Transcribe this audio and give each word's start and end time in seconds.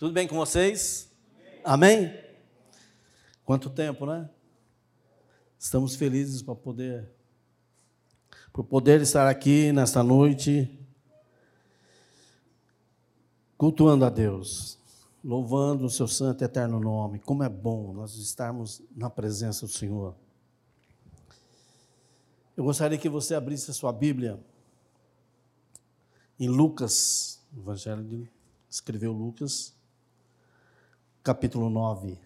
Tudo 0.00 0.14
bem 0.14 0.26
com 0.26 0.34
vocês? 0.34 1.12
Amém? 1.62 2.06
Amém? 2.06 2.24
Quanto 3.44 3.68
tempo, 3.68 4.06
né? 4.06 4.30
Estamos 5.58 5.94
felizes 5.94 6.40
para 6.40 6.54
poder 6.54 7.06
por 8.50 8.64
poder 8.64 9.02
estar 9.02 9.28
aqui 9.28 9.70
nesta 9.72 10.02
noite 10.02 10.74
cultuando 13.58 14.06
a 14.06 14.08
Deus, 14.08 14.78
louvando 15.22 15.84
o 15.84 15.90
seu 15.90 16.08
santo 16.08 16.42
e 16.42 16.44
eterno 16.46 16.80
nome. 16.80 17.18
Como 17.18 17.42
é 17.42 17.48
bom 17.50 17.92
nós 17.92 18.14
estarmos 18.14 18.80
na 18.96 19.10
presença 19.10 19.66
do 19.66 19.72
Senhor. 19.72 20.16
Eu 22.56 22.64
gostaria 22.64 22.96
que 22.96 23.10
você 23.10 23.34
abrisse 23.34 23.70
a 23.70 23.74
sua 23.74 23.92
Bíblia 23.92 24.42
em 26.38 26.48
Lucas, 26.48 27.38
o 27.54 27.60
Evangelho 27.60 28.02
de 28.02 28.26
escreveu 28.70 29.12
Lucas, 29.12 29.78
capítulo 31.22 31.68
9. 31.68 32.18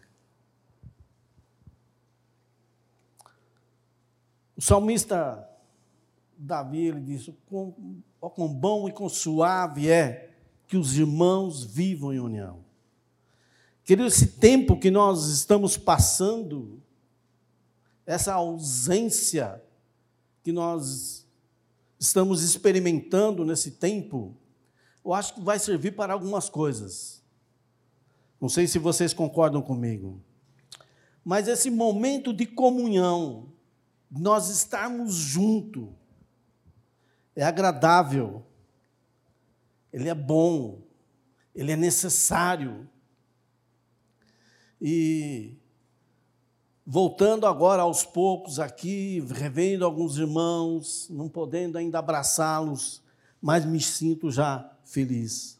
O 4.56 4.62
salmista 4.62 5.48
Davi, 6.36 6.86
ele 6.86 7.00
disse, 7.00 7.36
quão, 7.46 7.74
quão 8.20 8.48
bom 8.48 8.88
e 8.88 8.92
quão 8.92 9.09
suave 9.09 9.88
é 9.88 10.30
que 10.66 10.77
os 10.77 10.96
irmãos 10.96 11.64
vivam 11.64 12.12
em 12.12 12.20
união. 12.20 12.64
Querido, 13.84 14.06
esse 14.06 14.27
tempo 14.27 14.78
que 14.78 14.91
nós 14.91 15.28
estamos 15.28 15.77
passando, 15.77 16.80
essa 18.06 18.34
ausência 18.34 19.62
que 20.42 20.52
nós 20.52 21.27
estamos 21.98 22.42
experimentando 22.42 23.45
nesse 23.45 23.72
tempo, 23.72 24.36
eu 25.05 25.12
acho 25.12 25.34
que 25.34 25.41
vai 25.41 25.58
servir 25.58 25.92
para 25.92 26.12
algumas 26.12 26.48
coisas. 26.48 27.23
Não 28.45 28.48
sei 28.51 28.66
se 28.66 28.79
vocês 28.79 29.15
concordam 29.15 29.62
comigo. 29.62 30.23
Mas 31.25 31.48
esse 31.48 31.70
momento 31.70 32.31
de 32.31 32.45
comunhão, 32.45 33.51
nós 34.11 34.51
estarmos 34.51 35.14
juntos, 35.14 35.89
é 37.34 37.42
agradável, 37.42 38.45
ele 39.91 40.11
é 40.11 40.14
bom, 40.14 40.83
ele 41.55 41.73
é 41.73 41.77
necessário. 41.77 42.86
E 44.79 45.56
voltando 46.84 47.47
agora 47.47 47.81
aos 47.81 48.05
poucos 48.05 48.61
aqui, 48.61 49.20
revendo 49.20 49.86
alguns 49.86 50.19
irmãos, 50.19 51.08
não 51.08 51.31
podendo 51.31 51.79
ainda 51.79 51.98
abraçá-los, 51.98 53.03
mas 53.41 53.64
me 53.64 53.81
sinto 53.81 54.31
já 54.31 54.70
feliz. 54.84 55.58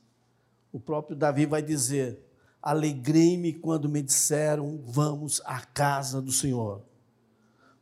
O 0.71 0.79
próprio 0.79 1.17
Davi 1.17 1.47
vai 1.47 1.63
dizer: 1.63 2.23
Alegrei-me 2.67 3.53
quando 3.53 3.91
me 3.91 4.01
disseram, 4.01 4.81
vamos 4.87 5.43
à 5.45 5.61
casa 5.61 6.23
do 6.23 6.33
Senhor. 6.33 6.81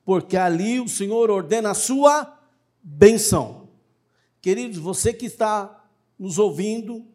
Porque 0.04 0.36
ali 0.36 0.80
o 0.80 0.88
Senhor 0.88 1.30
ordena 1.30 1.70
a 1.70 1.74
sua 1.74 2.36
benção. 2.82 3.68
Queridos, 4.40 4.78
você 4.78 5.12
que 5.12 5.26
está 5.26 5.86
nos 6.18 6.36
ouvindo, 6.36 7.06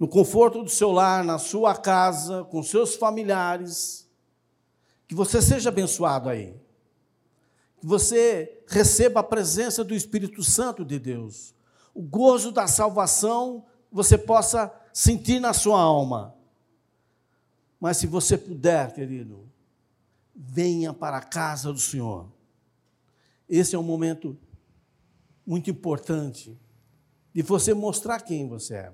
no 0.00 0.08
conforto 0.08 0.64
do 0.64 0.68
seu 0.68 0.90
lar, 0.90 1.22
na 1.22 1.38
sua 1.38 1.76
casa, 1.76 2.42
com 2.42 2.60
seus 2.60 2.96
familiares, 2.96 4.10
que 5.06 5.14
você 5.14 5.40
seja 5.40 5.68
abençoado 5.68 6.28
aí. 6.28 6.56
Que 7.78 7.86
você 7.86 8.64
receba 8.66 9.20
a 9.20 9.22
presença 9.22 9.84
do 9.84 9.94
Espírito 9.94 10.42
Santo 10.42 10.84
de 10.84 10.98
Deus. 10.98 11.54
O 11.94 12.02
gozo 12.02 12.50
da 12.50 12.66
salvação 12.66 13.64
você 13.92 14.18
possa 14.18 14.74
sentir 14.92 15.38
na 15.38 15.52
sua 15.52 15.80
alma. 15.80 16.34
Mas 17.80 17.96
se 17.98 18.06
você 18.06 18.38
puder, 18.38 18.94
querido, 18.94 19.48
venha 20.34 20.92
para 20.92 21.18
a 21.18 21.22
casa 21.22 21.72
do 21.72 21.78
Senhor. 21.78 22.28
Esse 23.48 23.74
é 23.74 23.78
um 23.78 23.82
momento 23.82 24.36
muito 25.46 25.70
importante 25.70 26.58
de 27.32 27.42
você 27.42 27.74
mostrar 27.74 28.20
quem 28.20 28.48
você 28.48 28.74
é. 28.74 28.92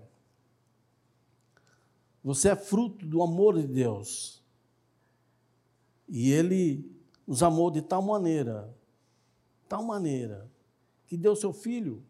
Você 2.22 2.48
é 2.50 2.56
fruto 2.56 3.06
do 3.06 3.22
amor 3.22 3.58
de 3.58 3.66
Deus. 3.66 4.42
E 6.08 6.32
Ele 6.32 6.91
nos 7.26 7.42
amou 7.42 7.70
de 7.70 7.80
tal 7.80 8.02
maneira, 8.02 8.74
tal 9.68 9.82
maneira, 9.84 10.50
que 11.06 11.16
deu 11.16 11.36
seu 11.36 11.52
filho 11.52 12.02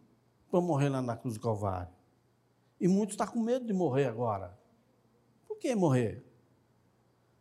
para 0.51 0.61
morrer 0.61 0.89
lá 0.89 1.03
na 1.03 1.17
cruz 1.17 1.35
do 1.35 1.41
Calvário. 1.41 1.93
E 2.81 2.89
muitos 2.89 3.13
estão 3.13 3.27
com 3.27 3.41
medo 3.41 3.67
de 3.67 3.73
morrer 3.73 4.07
agora. 4.07 4.59
Por 5.47 5.59
que 5.59 5.75
morrer? 5.75 6.25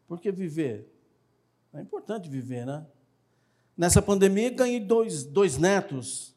Porque 0.10 0.30
viver. 0.30 0.92
É 1.74 1.80
importante 1.80 2.28
viver, 2.28 2.66
né? 2.66 2.86
Nessa 3.78 4.02
pandemia 4.02 4.50
ganhei 4.50 4.82
dois, 4.82 5.24
dois 5.24 5.58
netos 5.58 6.36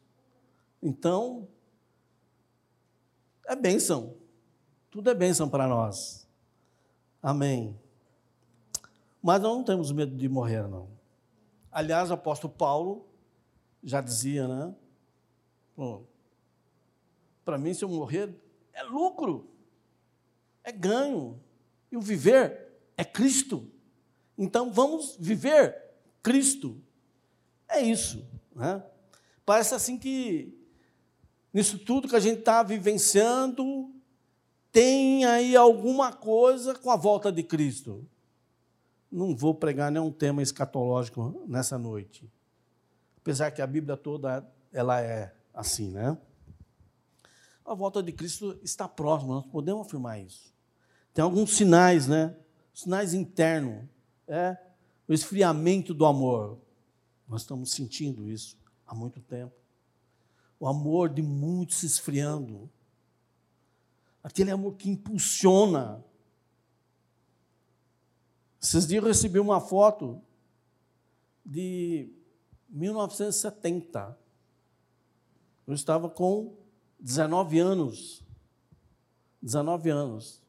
então, 0.82 1.48
é 3.46 3.54
bênção. 3.54 4.16
Tudo 4.90 5.08
é 5.08 5.14
bênção 5.14 5.48
para 5.48 5.68
nós. 5.68 6.28
Amém. 7.22 7.78
Mas 9.22 9.40
nós 9.40 9.56
não 9.56 9.62
temos 9.62 9.92
medo 9.92 10.16
de 10.16 10.28
morrer, 10.28 10.66
não. 10.66 10.88
Aliás, 11.70 12.10
o 12.10 12.14
apóstolo 12.14 12.52
Paulo 12.52 13.06
já 13.82 14.00
dizia, 14.00 14.48
né? 14.48 14.74
Para 17.44 17.56
mim, 17.56 17.72
se 17.72 17.84
eu 17.84 17.88
morrer, 17.88 18.34
é 18.72 18.82
lucro, 18.82 19.48
é 20.64 20.72
ganho. 20.72 21.40
E 21.92 21.96
o 21.96 22.00
viver 22.00 22.71
é 23.02 23.04
Cristo. 23.04 23.68
Então, 24.38 24.72
vamos 24.72 25.16
viver 25.18 25.76
Cristo. 26.22 26.80
É 27.68 27.80
isso. 27.80 28.24
Né? 28.54 28.82
Parece 29.44 29.74
assim 29.74 29.98
que 29.98 30.56
nisso 31.52 31.78
tudo 31.78 32.08
que 32.08 32.16
a 32.16 32.20
gente 32.20 32.38
está 32.38 32.62
vivenciando, 32.62 33.90
tem 34.70 35.24
aí 35.24 35.54
alguma 35.54 36.12
coisa 36.12 36.74
com 36.74 36.90
a 36.90 36.96
volta 36.96 37.30
de 37.30 37.42
Cristo. 37.42 38.06
Não 39.10 39.36
vou 39.36 39.54
pregar 39.54 39.90
nenhum 39.92 40.10
tema 40.10 40.42
escatológico 40.42 41.44
nessa 41.46 41.76
noite. 41.76 42.30
Apesar 43.18 43.50
que 43.50 43.60
a 43.60 43.66
Bíblia 43.66 43.96
toda 43.96 44.48
ela 44.72 45.00
é 45.00 45.34
assim, 45.52 45.90
né? 45.90 46.16
A 47.64 47.74
volta 47.74 48.02
de 48.02 48.12
Cristo 48.12 48.58
está 48.62 48.88
próxima, 48.88 49.34
nós 49.34 49.46
podemos 49.46 49.86
afirmar 49.86 50.18
isso. 50.18 50.52
Tem 51.12 51.22
alguns 51.22 51.54
sinais, 51.54 52.08
né? 52.08 52.34
Sinais 52.72 53.14
internos. 53.14 53.84
É 54.26 54.56
o 55.08 55.12
esfriamento 55.12 55.92
do 55.92 56.06
amor. 56.06 56.58
Nós 57.28 57.42
estamos 57.42 57.70
sentindo 57.72 58.28
isso 58.28 58.56
há 58.86 58.94
muito 58.94 59.20
tempo 59.20 59.62
o 60.62 60.68
amor 60.68 61.08
de 61.08 61.20
muitos 61.20 61.78
se 61.78 61.86
esfriando. 61.86 62.70
Aquele 64.22 64.52
amor 64.52 64.76
que 64.76 64.88
impulsiona. 64.88 66.04
Esses 68.62 68.86
dias 68.86 69.02
eu 69.02 69.08
recebi 69.08 69.40
uma 69.40 69.60
foto 69.60 70.22
de 71.44 72.08
1970. 72.68 74.16
Eu 75.66 75.74
estava 75.74 76.08
com 76.08 76.54
19 77.00 77.58
anos. 77.58 78.22
19 79.42 79.90
anos. 79.90 80.40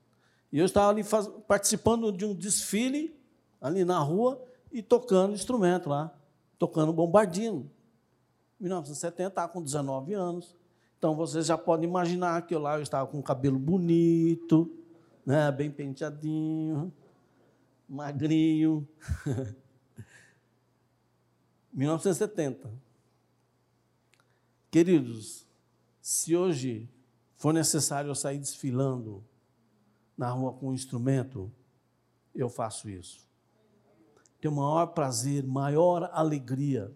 E 0.53 0.59
eu 0.59 0.65
estava 0.65 0.91
ali 0.91 1.03
faz, 1.03 1.27
participando 1.47 2.11
de 2.11 2.23
um 2.23 2.35
desfile 2.35 3.19
ali 3.59 3.83
na 3.83 3.97
rua 3.97 4.39
e 4.71 4.83
tocando 4.83 5.33
instrumento 5.33 5.89
lá, 5.89 6.15
tocando 6.59 6.93
bombardino. 6.93 7.71
1970, 8.59 9.29
estava 9.29 9.51
com 9.51 9.63
19 9.63 10.13
anos. 10.13 10.55
Então 10.99 11.15
vocês 11.15 11.47
já 11.47 11.57
podem 11.57 11.89
imaginar 11.89 12.45
que 12.45 12.53
eu 12.53 12.59
lá 12.59 12.75
eu 12.75 12.83
estava 12.83 13.07
com 13.07 13.17
o 13.17 13.23
cabelo 13.23 13.57
bonito, 13.57 14.71
né, 15.25 15.51
bem 15.51 15.71
penteadinho, 15.71 16.93
magrinho. 17.89 18.87
1970. 21.73 22.71
Queridos, 24.69 25.47
se 25.99 26.35
hoje 26.35 26.87
for 27.37 27.51
necessário 27.51 28.11
eu 28.11 28.15
sair 28.15 28.37
desfilando 28.37 29.23
na 30.17 30.29
rua 30.29 30.53
com 30.53 30.69
um 30.69 30.73
instrumento, 30.73 31.51
eu 32.33 32.49
faço 32.49 32.89
isso. 32.89 33.27
Tenho 34.39 34.55
maior 34.55 34.87
prazer, 34.87 35.45
maior 35.45 36.09
alegria 36.13 36.93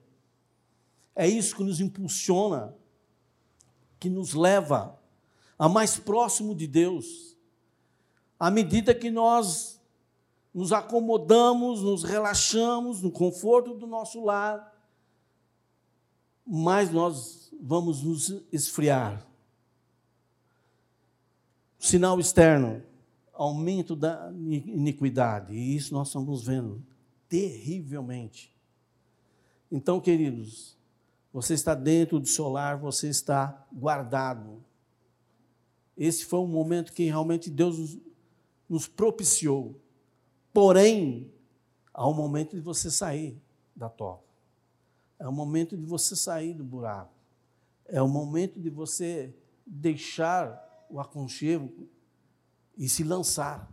é 1.17 1.27
isso 1.27 1.55
que 1.55 1.63
nos 1.63 1.81
impulsiona, 1.81 2.75
que 3.99 4.07
nos 4.07 4.35
leva 4.35 4.99
a 5.57 5.67
mais 5.67 5.97
próximo 5.97 6.53
de 6.53 6.67
Deus. 6.67 7.35
À 8.39 8.51
medida 8.51 8.93
que 8.93 9.09
nós 9.09 9.81
nos 10.53 10.71
acomodamos, 10.71 11.81
nos 11.81 12.03
relaxamos 12.03 13.01
no 13.01 13.11
conforto 13.11 13.73
do 13.73 13.87
nosso 13.87 14.23
lar, 14.23 14.75
mais 16.45 16.91
nós 16.91 17.51
vamos 17.59 18.03
nos 18.03 18.29
esfriar. 18.51 19.25
Sinal 21.79 22.19
externo, 22.19 22.83
aumento 23.37 23.95
da 23.95 24.31
iniquidade. 24.33 25.53
E 25.53 25.75
isso 25.75 25.93
nós 25.93 26.07
estamos 26.07 26.45
vendo 26.45 26.83
terrivelmente. 27.29 28.53
Então, 29.71 30.01
queridos, 30.01 30.77
você 31.31 31.53
está 31.53 31.75
dentro 31.75 32.19
do 32.19 32.25
seu 32.25 32.47
lar, 32.49 32.77
você 32.77 33.09
está 33.09 33.67
guardado. 33.71 34.63
Esse 35.95 36.25
foi 36.25 36.39
um 36.39 36.47
momento 36.47 36.93
que 36.93 37.03
realmente 37.05 37.49
Deus 37.49 37.97
nos 38.67 38.87
propiciou. 38.87 39.79
Porém, 40.51 41.31
há 41.93 42.07
um 42.07 42.13
momento 42.13 42.55
de 42.55 42.61
você 42.61 42.89
sair 42.89 43.39
da 43.75 43.89
toca. 43.89 44.25
É 45.19 45.27
o 45.27 45.31
momento 45.31 45.77
de 45.77 45.85
você 45.85 46.15
sair 46.15 46.53
do 46.53 46.63
buraco. 46.63 47.13
É 47.85 48.01
o 48.01 48.07
momento 48.07 48.59
de 48.59 48.69
você 48.69 49.33
deixar 49.65 50.85
o 50.89 50.99
aconchego 50.99 51.87
e 52.77 52.87
se 52.87 53.03
lançar. 53.03 53.69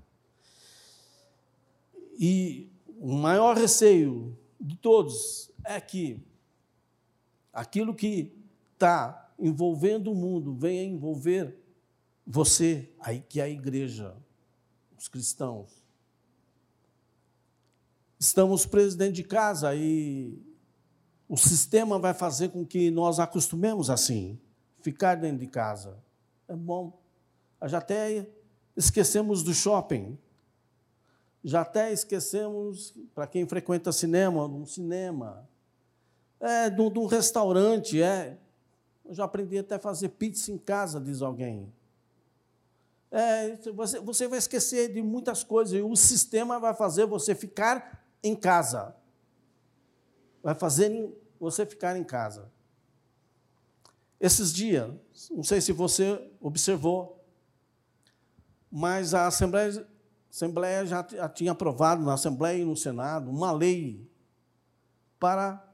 E 2.19 2.71
o 2.99 3.13
maior 3.13 3.57
receio 3.57 4.37
de 4.61 4.77
todos 4.77 5.51
é 5.65 5.81
que 5.81 6.25
aquilo 7.53 7.95
que 7.95 8.33
está 8.73 9.33
envolvendo 9.39 10.11
o 10.11 10.15
mundo 10.15 10.55
venha 10.55 10.85
envolver 10.85 11.57
você, 12.27 12.91
aí 12.99 13.21
que 13.21 13.41
é 13.41 13.45
a 13.45 13.49
igreja, 13.49 14.17
os 14.97 15.09
cristãos. 15.09 15.85
Estamos 18.19 18.65
presos 18.65 18.95
dentro 18.95 19.15
de 19.15 19.25
casa 19.25 19.75
e 19.75 20.41
o 21.29 21.37
sistema 21.37 21.99
vai 21.99 22.15
fazer 22.15 22.51
com 22.51 22.65
que 22.65 22.91
nós 22.91 23.19
acostumemos 23.19 23.91
assim, 23.91 24.39
ficar 24.81 25.17
dentro 25.17 25.39
de 25.39 25.47
casa. 25.47 25.99
É 26.49 26.55
bom. 26.55 26.99
Já 27.67 27.79
até 27.79 28.29
esquecemos 28.77 29.43
do 29.43 29.55
shopping. 29.55 30.19
Já 31.43 31.61
até 31.61 31.93
esquecemos, 31.93 32.95
para 33.15 33.27
quem 33.27 33.47
frequenta 33.47 33.93
cinema, 33.93 34.47
um 34.47 34.65
cinema. 34.65 35.49
É, 36.41 36.71
de 36.71 36.81
um 36.81 37.07
restaurante, 37.07 38.03
é. 38.03 38.39
Eu 39.05 39.15
já 39.15 39.25
aprendi 39.25 39.59
até 39.59 39.75
a 39.75 39.79
fazer 39.79 40.09
pizza 40.11 40.51
em 40.51 40.59
casa, 40.59 41.01
diz 41.01 41.21
alguém. 41.21 41.73
É, 43.11 43.57
você, 43.73 44.01
você 44.01 44.27
vai 44.27 44.39
esquecer 44.39 44.93
de 44.93 45.03
muitas 45.03 45.45
coisas 45.45 45.79
e 45.79 45.83
o 45.83 45.95
sistema 45.95 46.59
vai 46.59 46.75
fazer 46.75 47.07
você 47.07 47.35
ficar 47.35 48.05
em 48.23 48.35
casa. 48.35 48.97
Vai 50.43 50.55
fazer 50.55 51.15
você 51.39 51.65
ficar 51.65 51.97
em 51.97 52.03
casa. 52.03 52.51
Esses 54.19 54.53
dias, 54.53 54.91
não 55.31 55.43
sei 55.45 55.61
se 55.61 55.71
você 55.71 56.31
observou, 56.41 57.24
mas 58.77 59.15
a 59.15 59.29
Assembleia, 59.29 59.87
Assembleia 60.29 60.85
já, 60.85 61.07
já 61.09 61.29
tinha 61.29 61.53
aprovado 61.53 62.03
na 62.03 62.15
Assembleia 62.15 62.61
e 62.61 62.65
no 62.65 62.77
Senado 62.77 63.31
uma 63.31 63.53
lei 63.53 64.05
para 65.21 65.65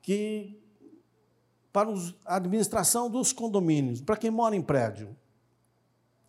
que 0.00 0.62
para 1.72 1.90
a 2.24 2.36
administração 2.36 3.10
dos 3.10 3.32
condomínios, 3.32 4.00
para 4.00 4.16
quem 4.16 4.30
mora 4.30 4.54
em 4.54 4.62
prédio, 4.62 5.16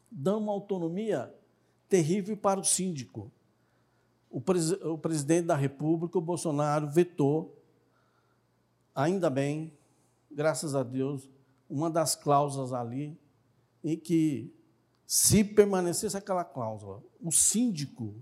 dando 0.10 0.40
uma 0.40 0.52
autonomia 0.52 1.32
terrível 1.88 2.36
para 2.36 2.60
o 2.60 2.64
síndico. 2.64 3.32
O, 4.28 4.42
pres, 4.42 4.72
o 4.72 4.98
presidente 4.98 5.46
da 5.46 5.56
República, 5.56 6.18
o 6.18 6.22
Bolsonaro, 6.22 6.88
vetou, 6.88 7.56
ainda 8.96 9.30
bem, 9.30 9.72
graças 10.32 10.74
a 10.74 10.82
Deus, 10.82 11.30
uma 11.70 11.92
das 11.92 12.16
cláusulas 12.16 12.74
ali, 12.74 13.16
em 13.84 13.96
que, 13.96 14.52
se 15.12 15.44
permanecesse 15.44 16.16
aquela 16.16 16.44
cláusula, 16.44 17.02
o 17.20 17.32
síndico 17.32 18.14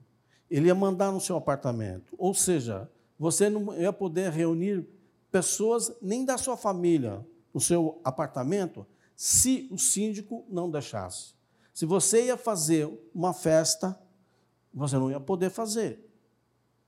ele 0.50 0.68
ia 0.68 0.74
mandar 0.74 1.12
no 1.12 1.20
seu 1.20 1.36
apartamento. 1.36 2.16
Ou 2.18 2.34
seja, 2.34 2.90
você 3.20 3.50
não 3.50 3.78
ia 3.78 3.92
poder 3.92 4.32
reunir 4.32 4.88
pessoas 5.30 5.92
nem 6.02 6.24
da 6.24 6.38
sua 6.38 6.56
família 6.56 7.28
no 7.54 7.60
seu 7.60 8.00
apartamento 8.06 8.88
se 9.18 9.68
o 9.70 9.78
síndico 9.78 10.46
não 10.48 10.72
deixasse. 10.72 11.34
Se 11.74 11.86
você 11.86 12.28
ia 12.28 12.38
fazer 12.38 12.90
uma 13.14 13.34
festa, 13.34 14.00
você 14.74 14.96
não 14.96 15.12
ia 15.12 15.20
poder 15.20 15.50
fazer, 15.50 16.10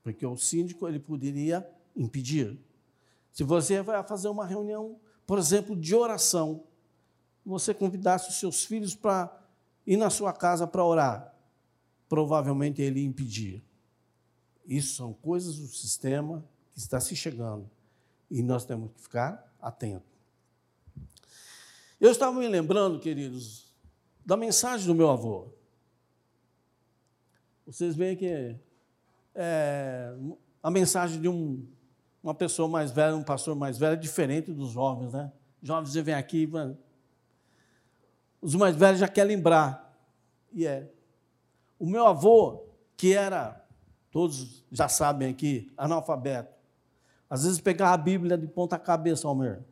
porque 0.02 0.24
o 0.24 0.34
síndico 0.34 0.88
ele 0.88 0.98
poderia 0.98 1.70
impedir. 1.94 2.58
Se 3.30 3.44
você 3.44 3.82
vai 3.82 4.02
fazer 4.02 4.30
uma 4.30 4.46
reunião, 4.46 4.98
por 5.26 5.38
exemplo, 5.38 5.76
de 5.76 5.94
oração, 5.94 6.64
você 7.44 7.74
convidasse 7.74 8.30
os 8.30 8.36
seus 8.36 8.64
filhos 8.64 8.94
para 8.94 9.39
ir 9.90 9.96
na 9.96 10.08
sua 10.08 10.32
casa 10.32 10.68
para 10.68 10.84
orar, 10.84 11.34
provavelmente 12.08 12.80
ele 12.80 13.04
impedir. 13.04 13.60
Isso 14.64 14.94
são 14.94 15.12
coisas 15.12 15.56
do 15.58 15.66
sistema 15.66 16.44
que 16.72 16.78
está 16.78 17.00
se 17.00 17.16
chegando 17.16 17.68
e 18.30 18.40
nós 18.40 18.64
temos 18.64 18.92
que 18.92 19.00
ficar 19.00 19.52
atentos. 19.60 20.08
Eu 22.00 22.12
estava 22.12 22.38
me 22.38 22.46
lembrando, 22.46 23.00
queridos, 23.00 23.74
da 24.24 24.36
mensagem 24.36 24.86
do 24.86 24.94
meu 24.94 25.10
avô. 25.10 25.48
Vocês 27.66 27.96
veem 27.96 28.16
que 28.16 28.56
é, 29.34 30.14
a 30.62 30.70
mensagem 30.70 31.20
de 31.20 31.28
um, 31.28 31.66
uma 32.22 32.32
pessoa 32.32 32.68
mais 32.68 32.92
velha, 32.92 33.16
um 33.16 33.24
pastor 33.24 33.56
mais 33.56 33.76
velho, 33.76 33.94
é 33.94 33.96
diferente 33.96 34.52
dos 34.52 34.70
jovens, 34.70 35.12
né? 35.12 35.32
Jovens 35.60 35.92
vêm 35.94 36.14
aqui, 36.14 36.48
os 38.40 38.54
mais 38.54 38.74
velhos 38.74 39.00
já 39.00 39.08
querem 39.08 39.36
lembrar. 39.36 39.94
E 40.52 40.66
é. 40.66 40.90
O 41.78 41.86
meu 41.86 42.06
avô, 42.06 42.64
que 42.96 43.14
era, 43.14 43.64
todos 44.10 44.64
já 44.70 44.88
sabem 44.88 45.30
aqui, 45.30 45.72
analfabeto, 45.76 46.54
às 47.28 47.44
vezes 47.44 47.60
pegava 47.60 47.94
a 47.94 47.96
Bíblia 47.96 48.36
de 48.36 48.46
ponta 48.46 48.78
cabeça, 48.78 49.28
Almer, 49.28 49.62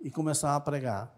e 0.00 0.10
começava 0.10 0.56
a 0.56 0.60
pregar. 0.60 1.14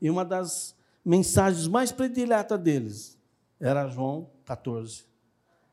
E 0.00 0.10
uma 0.10 0.24
das 0.24 0.76
mensagens 1.04 1.66
mais 1.66 1.90
prediletas 1.90 2.60
deles 2.60 3.18
era 3.58 3.88
João 3.88 4.30
14. 4.44 5.06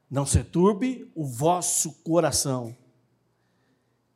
Não 0.09 0.25
se 0.25 0.43
turbe 0.43 1.11
o 1.15 1.25
vosso 1.25 1.93
coração. 2.03 2.75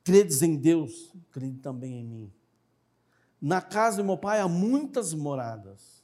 Credes 0.04 0.42
em 0.42 0.56
Deus, 0.56 1.14
crede 1.32 1.60
também 1.60 2.00
em 2.00 2.04
mim. 2.04 2.34
Na 3.42 3.62
casa 3.62 3.98
de 3.98 4.04
meu 4.04 4.18
pai 4.18 4.40
há 4.40 4.48
muitas 4.48 5.14
moradas. 5.14 6.04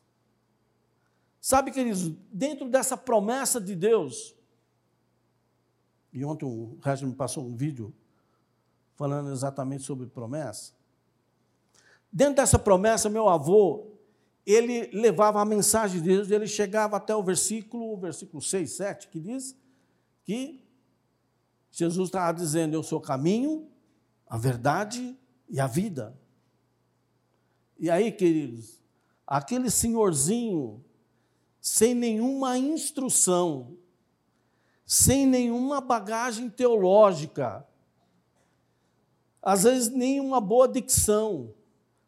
Sabe, 1.40 1.72
queridos, 1.72 2.10
dentro 2.32 2.70
dessa 2.70 2.96
promessa 2.96 3.60
de 3.60 3.76
Deus, 3.76 4.36
e 6.14 6.24
ontem 6.24 6.46
o 6.46 6.78
Regis 6.84 7.08
me 7.08 7.16
passou 7.16 7.46
um 7.46 7.56
vídeo 7.56 7.94
falando 8.96 9.32
exatamente 9.32 9.84
sobre 9.84 10.06
promessa. 10.08 10.74
Dentro 12.12 12.36
dessa 12.36 12.60
promessa, 12.60 13.10
meu 13.10 13.30
avô, 13.30 13.88
ele 14.46 14.90
levava 14.92 15.42
a 15.42 15.46
mensagem 15.46 16.02
de 16.02 16.08
Deus, 16.08 16.30
ele 16.30 16.46
chegava 16.46 16.98
até 16.98 17.16
o 17.16 17.24
versículo, 17.24 17.94
o 17.94 17.98
versículo 17.98 18.42
6, 18.42 18.72
7, 18.72 19.08
que 19.08 19.20
diz 19.20 19.56
que 20.24 20.64
Jesus 21.72 22.10
estava 22.10 22.38
dizendo: 22.38 22.76
Eu 22.76 22.84
sou 22.84 23.00
o 23.00 23.02
caminho, 23.02 23.68
a 24.28 24.38
verdade 24.38 25.18
e 25.50 25.60
a 25.60 25.68
vida. 25.68 26.20
E 27.82 27.90
aí, 27.90 28.12
queridos, 28.12 28.80
aquele 29.26 29.72
senhorzinho, 29.72 30.86
sem 31.60 31.96
nenhuma 31.96 32.56
instrução, 32.56 33.76
sem 34.86 35.26
nenhuma 35.26 35.82
bagagem 35.82 36.48
teológica, 36.48 37.68
às 39.42 39.64
vezes 39.64 39.90
nenhuma 39.90 40.40
boa 40.40 40.68
dicção, 40.68 41.56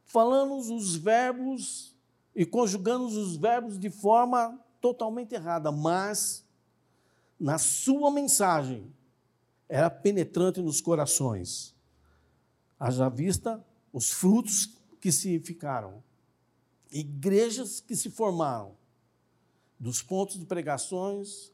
falando 0.05 0.53
os 0.57 0.95
verbos 0.95 1.95
e 2.35 2.45
conjugando 2.45 3.05
os 3.05 3.35
verbos 3.35 3.79
de 3.79 3.89
forma 3.89 4.63
totalmente 4.79 5.33
errada, 5.33 5.71
mas 5.71 6.47
na 7.39 7.57
sua 7.57 8.11
mensagem 8.11 8.93
era 9.67 9.89
penetrante 9.89 10.61
nos 10.61 10.79
corações. 10.79 11.75
Haja 12.79 13.09
vista 13.09 13.65
os 13.91 14.11
frutos 14.11 14.82
que 15.03 15.11
se 15.11 15.37
ficaram, 15.41 16.01
igrejas 16.89 17.81
que 17.81 17.93
se 17.93 18.09
formaram, 18.09 18.77
dos 19.77 20.01
pontos 20.01 20.39
de 20.39 20.45
pregações, 20.45 21.51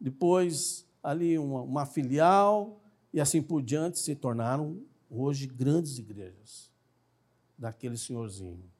depois 0.00 0.86
ali 1.02 1.36
uma, 1.36 1.62
uma 1.62 1.84
filial 1.84 2.80
e 3.12 3.20
assim 3.20 3.42
por 3.42 3.60
diante 3.60 3.98
se 3.98 4.14
tornaram 4.14 4.80
hoje 5.10 5.48
grandes 5.48 5.98
igrejas 5.98 6.70
daquele 7.58 7.98
senhorzinho. 7.98 8.70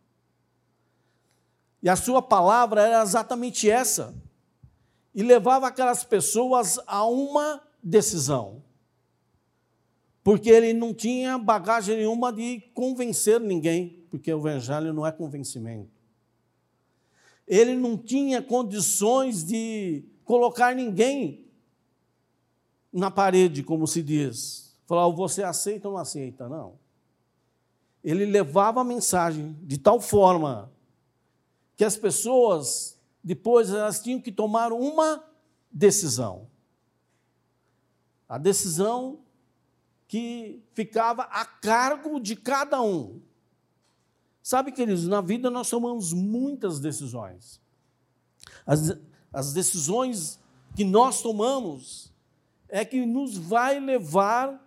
E 1.82 1.88
a 1.88 1.96
sua 1.96 2.22
palavra 2.22 2.80
era 2.80 3.02
exatamente 3.02 3.68
essa. 3.68 4.14
E 5.12 5.20
levava 5.20 5.66
aquelas 5.66 6.04
pessoas 6.04 6.78
a 6.86 7.04
uma 7.04 7.60
decisão. 7.82 8.62
Porque 10.22 10.50
ele 10.50 10.72
não 10.72 10.94
tinha 10.94 11.36
bagagem 11.36 11.96
nenhuma 11.96 12.32
de 12.32 12.60
convencer 12.74 13.40
ninguém, 13.40 14.04
porque 14.10 14.32
o 14.32 14.38
evangelho 14.38 14.92
não 14.92 15.06
é 15.06 15.10
convencimento. 15.10 15.90
ele 17.46 17.74
não 17.74 17.98
tinha 17.98 18.40
condições 18.40 19.44
de 19.44 20.04
colocar 20.24 20.74
ninguém 20.74 21.44
na 22.92 23.10
parede, 23.10 23.62
como 23.62 23.86
se 23.86 24.02
diz. 24.02 24.76
Falar, 24.86 25.08
você 25.08 25.42
aceita 25.42 25.88
ou 25.88 25.94
não 25.94 26.00
aceita? 26.00 26.48
Não. 26.48 26.78
Ele 28.04 28.24
levava 28.24 28.80
a 28.80 28.84
mensagem 28.84 29.56
de 29.62 29.78
tal 29.78 30.00
forma 30.00 30.70
que 31.76 31.84
as 31.84 31.96
pessoas, 31.96 32.98
depois, 33.22 33.70
elas 33.70 34.00
tinham 34.00 34.20
que 34.20 34.30
tomar 34.30 34.72
uma 34.72 35.24
decisão. 35.70 36.48
A 38.28 38.38
decisão 38.38 39.20
que 40.12 40.62
ficava 40.74 41.22
a 41.22 41.42
cargo 41.42 42.20
de 42.20 42.36
cada 42.36 42.82
um. 42.82 43.18
Sabe, 44.42 44.70
queridos, 44.70 45.08
na 45.08 45.22
vida 45.22 45.48
nós 45.48 45.70
tomamos 45.70 46.12
muitas 46.12 46.78
decisões. 46.78 47.58
As, 48.66 48.94
as 49.32 49.54
decisões 49.54 50.38
que 50.76 50.84
nós 50.84 51.22
tomamos 51.22 52.12
é 52.68 52.84
que 52.84 53.06
nos 53.06 53.38
vai 53.38 53.80
levar 53.80 54.62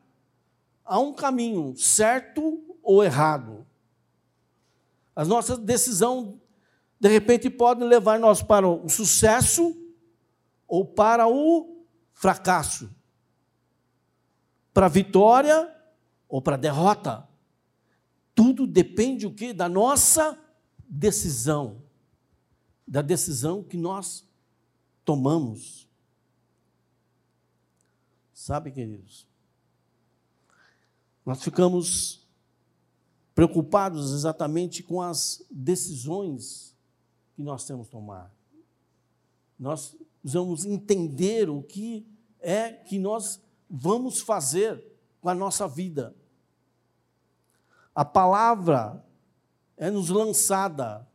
a 0.83 0.97
um 0.97 1.13
caminho 1.13 1.77
certo 1.77 2.75
ou 2.81 3.03
errado. 3.03 3.67
As 5.15 5.27
nossas 5.27 5.59
decisões, 5.59 6.33
de 6.99 7.07
repente, 7.07 7.51
podem 7.51 7.87
levar 7.87 8.17
nós 8.17 8.41
para 8.41 8.67
o 8.67 8.89
sucesso 8.89 9.77
ou 10.67 10.83
para 10.83 11.27
o 11.27 11.85
fracasso, 12.15 12.89
para 14.75 14.87
a 14.87 14.89
vitória 14.89 15.73
ou 16.27 16.41
para 16.41 16.55
a 16.55 16.59
derrota. 16.59 17.25
Tudo 18.35 18.67
depende 18.67 19.25
o 19.25 19.33
quê? 19.33 19.53
Da 19.53 19.69
nossa 19.69 20.37
decisão, 20.85 21.81
da 22.85 23.01
decisão 23.01 23.63
que 23.63 23.77
nós 23.77 24.27
tomamos. 25.05 25.87
Sabe, 28.33 28.69
queridos? 28.69 29.25
Nós 31.25 31.41
ficamos 31.41 32.27
preocupados 33.33 34.11
exatamente 34.11 34.83
com 34.83 35.01
as 35.01 35.41
decisões 35.49 36.75
que 37.33 37.41
nós 37.41 37.63
temos 37.65 37.87
que 37.87 37.93
tomar. 37.93 38.29
Nós 39.57 39.95
vamos 40.21 40.65
entender 40.65 41.49
o 41.49 41.63
que 41.63 42.05
é 42.41 42.73
que 42.73 42.99
nós 42.99 43.39
vamos 43.69 44.21
fazer 44.21 44.83
com 45.21 45.29
a 45.29 45.35
nossa 45.35 45.67
vida 45.67 46.15
a 47.95 48.03
palavra 48.03 49.01
é 49.77 49.89
nos 49.89 50.09
lançada, 50.09 51.07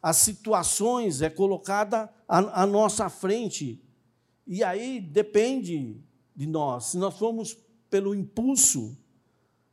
as 0.00 0.16
situações 0.16 1.20
é 1.20 1.28
colocada 1.28 2.10
à, 2.26 2.62
à 2.62 2.66
nossa 2.66 3.10
frente, 3.10 3.82
e 4.46 4.64
aí 4.64 4.98
depende 4.98 6.02
de 6.34 6.46
nós. 6.46 6.86
Se 6.86 6.96
nós 6.96 7.16
formos 7.18 7.54
pelo 7.90 8.14
impulso, 8.14 8.96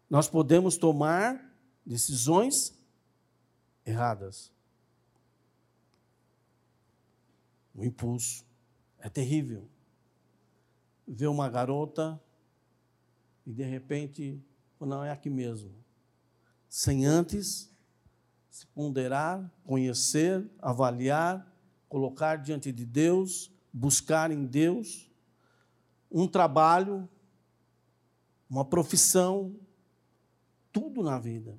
nós 0.10 0.28
podemos 0.28 0.76
tomar 0.76 1.42
decisões 1.86 2.78
erradas. 3.86 4.52
O 7.74 7.86
impulso 7.86 8.46
é 9.00 9.08
terrível. 9.08 9.70
Ver 11.08 11.28
uma 11.28 11.50
garota 11.50 12.22
e 13.46 13.52
de 13.52 13.64
repente, 13.64 14.42
não 14.80 15.04
é 15.04 15.12
aqui 15.12 15.30
mesmo 15.30 15.82
sem 16.72 17.06
antes 17.06 17.70
se 18.50 18.66
ponderar, 18.68 19.52
conhecer, 19.66 20.50
avaliar, 20.60 21.46
colocar 21.90 22.38
diante 22.38 22.72
de 22.72 22.86
Deus, 22.86 23.52
buscar 23.74 24.32
em 24.32 24.46
Deus 24.46 25.12
um 26.10 26.30
trabalho, 26.30 27.10
uma 28.50 28.64
profissão, 28.64 29.54
tudo 30.72 31.04
na 31.04 31.20
vida. 31.20 31.58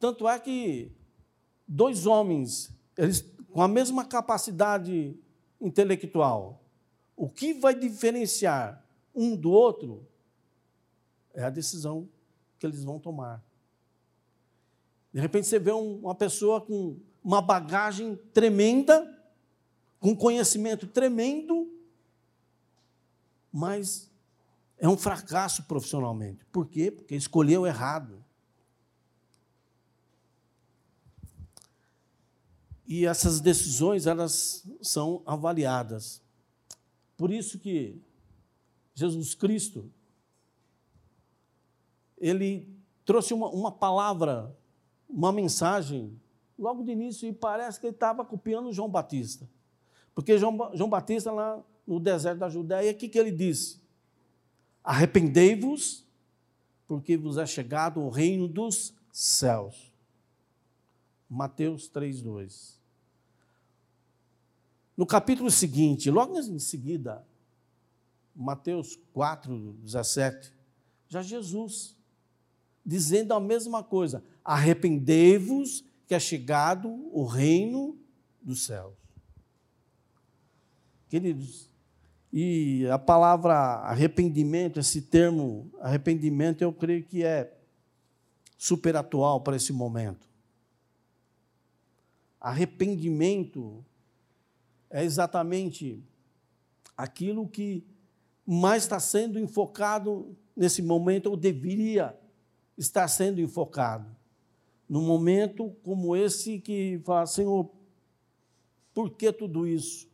Tanto 0.00 0.26
é 0.26 0.38
que 0.38 0.90
dois 1.66 2.06
homens, 2.06 2.70
eles 2.96 3.20
com 3.50 3.60
a 3.60 3.68
mesma 3.68 4.06
capacidade 4.06 5.14
intelectual, 5.60 6.64
o 7.18 7.28
que 7.28 7.52
vai 7.52 7.74
diferenciar 7.74 8.80
um 9.12 9.34
do 9.34 9.50
outro 9.50 10.06
é 11.34 11.42
a 11.42 11.50
decisão 11.50 12.08
que 12.60 12.64
eles 12.64 12.84
vão 12.84 13.00
tomar. 13.00 13.42
De 15.12 15.20
repente 15.20 15.48
você 15.48 15.58
vê 15.58 15.72
um, 15.72 15.96
uma 15.98 16.14
pessoa 16.14 16.60
com 16.60 16.96
uma 17.22 17.42
bagagem 17.42 18.14
tremenda, 18.32 19.20
com 19.98 20.14
conhecimento 20.14 20.86
tremendo, 20.86 21.68
mas 23.52 24.08
é 24.78 24.88
um 24.88 24.96
fracasso 24.96 25.64
profissionalmente. 25.64 26.44
Por 26.52 26.68
quê? 26.68 26.88
Porque 26.88 27.16
escolheu 27.16 27.66
errado. 27.66 28.24
E 32.86 33.04
essas 33.04 33.40
decisões, 33.40 34.06
elas 34.06 34.64
são 34.80 35.20
avaliadas. 35.26 36.22
Por 37.18 37.30
isso 37.30 37.58
que 37.58 38.00
Jesus 38.94 39.34
Cristo, 39.34 39.92
ele 42.16 42.66
trouxe 43.04 43.34
uma, 43.34 43.50
uma 43.50 43.70
palavra 43.70 44.56
uma 45.08 45.32
mensagem 45.32 46.20
logo 46.58 46.82
de 46.82 46.92
início 46.92 47.28
e 47.28 47.32
parece 47.32 47.80
que 47.80 47.86
ele 47.86 47.94
estava 47.94 48.24
copiando 48.24 48.72
João 48.72 48.88
Batista. 48.88 49.48
Porque 50.14 50.38
João, 50.38 50.70
João 50.74 50.90
Batista, 50.90 51.32
lá 51.32 51.62
no 51.86 51.98
deserto 51.98 52.38
da 52.38 52.48
Judéia, 52.48 52.92
o 52.92 52.94
que, 52.94 53.08
que 53.08 53.18
ele 53.18 53.30
disse? 53.30 53.80
Arrependei-vos, 54.84 56.04
porque 56.86 57.16
vos 57.16 57.38
é 57.38 57.46
chegado 57.46 58.00
o 58.00 58.10
reino 58.10 58.46
dos 58.46 58.94
céus. 59.12 59.92
Mateus 61.28 61.90
3,2. 61.90 62.77
No 64.98 65.06
capítulo 65.06 65.48
seguinte, 65.48 66.10
logo 66.10 66.36
em 66.36 66.58
seguida, 66.58 67.24
Mateus 68.34 68.98
4, 69.12 69.74
17, 69.74 70.52
já 71.06 71.22
Jesus 71.22 71.96
dizendo 72.84 73.32
a 73.32 73.38
mesma 73.38 73.80
coisa: 73.80 74.24
arrependei-vos, 74.44 75.84
que 76.04 76.16
é 76.16 76.18
chegado 76.18 76.88
o 77.12 77.24
reino 77.24 77.96
dos 78.42 78.64
céus. 78.64 78.96
Queridos, 81.08 81.70
e 82.32 82.84
a 82.90 82.98
palavra 82.98 83.54
arrependimento, 83.54 84.80
esse 84.80 85.02
termo 85.02 85.70
arrependimento, 85.80 86.62
eu 86.62 86.72
creio 86.72 87.04
que 87.04 87.22
é 87.22 87.56
super 88.56 88.96
atual 88.96 89.42
para 89.42 89.54
esse 89.54 89.72
momento. 89.72 90.28
Arrependimento 92.40 93.84
é 94.90 95.04
exatamente 95.04 96.02
aquilo 96.96 97.48
que 97.48 97.84
mais 98.46 98.84
está 98.84 98.98
sendo 98.98 99.38
enfocado 99.38 100.36
nesse 100.56 100.82
momento, 100.82 101.26
ou 101.30 101.36
deveria 101.36 102.18
está 102.76 103.06
sendo 103.06 103.40
enfocado. 103.40 104.16
Num 104.88 105.04
momento 105.04 105.76
como 105.82 106.16
esse 106.16 106.58
que 106.58 107.00
fala, 107.04 107.26
Senhor, 107.26 107.70
por 108.94 109.10
que 109.10 109.32
tudo 109.32 109.66
isso? 109.66 110.08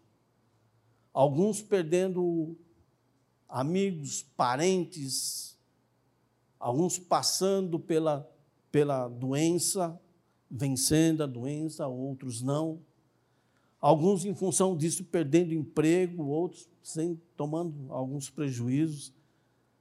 Alguns 1.13 1.63
perdendo 1.63 2.57
amigos, 3.49 4.23
parentes, 4.37 5.57
alguns 6.59 6.99
passando 6.99 7.79
pela, 7.79 8.29
pela 8.73 9.07
doença, 9.07 9.99
vencendo 10.51 11.23
a 11.23 11.27
doença, 11.27 11.87
outros 11.87 12.43
não. 12.43 12.81
Alguns, 13.85 14.25
em 14.25 14.35
função 14.35 14.75
disso, 14.75 15.05
perdendo 15.05 15.53
emprego, 15.53 16.25
outros 16.25 16.67
sem, 16.83 17.21
tomando 17.37 17.93
alguns 17.93 18.31
prejuízos. 18.31 19.13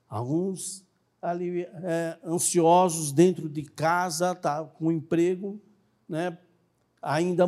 Alguns 0.10 0.86
ali 1.22 1.62
é, 1.62 2.20
ansiosos 2.22 3.14
dentro 3.14 3.48
de 3.48 3.64
casa, 3.64 4.36
tá, 4.36 4.66
com 4.66 4.92
emprego, 4.92 5.58
né, 6.06 6.38
ainda 7.02 7.48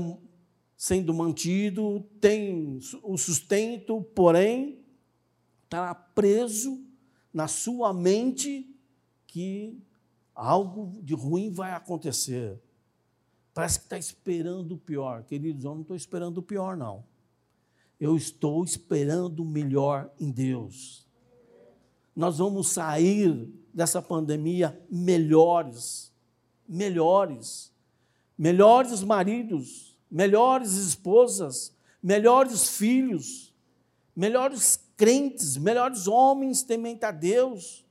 sendo 0.78 1.14
mantido, 1.14 2.00
tem 2.22 2.80
o 3.04 3.18
sustento, 3.18 4.02
porém 4.16 4.80
está 5.66 5.94
preso 5.94 6.82
na 7.34 7.50
sua 7.50 7.94
mente 7.94 8.74
que 9.28 9.78
algo 10.34 11.02
de 11.04 11.14
ruim 11.14 11.52
vai 11.52 11.74
acontecer. 11.74 12.58
Parece 13.56 13.80
que 13.80 13.86
está 13.86 13.98
esperando 13.98 14.74
o 14.74 14.78
pior. 14.78 15.24
Queridos, 15.24 15.64
eu 15.64 15.74
não 15.74 15.82
estou 15.82 15.96
esperando 15.96 16.40
o 16.40 16.44
pior, 16.44 16.76
não. 16.76 17.06
Eu 17.98 18.18
estou 18.18 18.66
esperando 18.66 19.40
o 19.40 19.46
melhor 19.46 20.12
em 20.20 20.30
Deus. 20.30 21.08
Nós 22.14 22.38
vamos 22.40 22.68
sair 22.68 23.50
dessa 23.74 24.02
pandemia 24.02 24.78
melhores, 24.92 26.12
melhores, 26.68 27.72
melhores 28.38 29.02
maridos, 29.02 29.96
melhores 30.12 30.74
esposas, 30.74 31.74
melhores 32.04 32.72
filhos, 32.72 33.54
melhores 34.14 34.82
crentes, 34.98 35.56
melhores 35.56 36.10
homens 36.10 36.62
temente 36.62 37.06
a 37.06 37.12
Deus, 37.12 37.86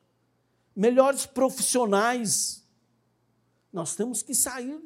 melhores 0.76 1.24
profissionais. 1.24 2.62
Nós 3.72 3.96
temos 3.96 4.22
que 4.22 4.34
sair 4.34 4.78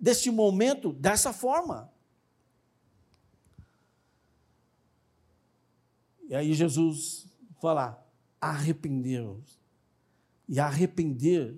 deste 0.00 0.30
momento 0.30 0.92
dessa 0.92 1.32
forma. 1.32 1.92
E 6.28 6.34
aí 6.34 6.54
Jesus 6.54 7.26
fala: 7.60 8.02
arrependeu-os. 8.40 9.60
E 10.48 10.58
arrepender 10.58 11.56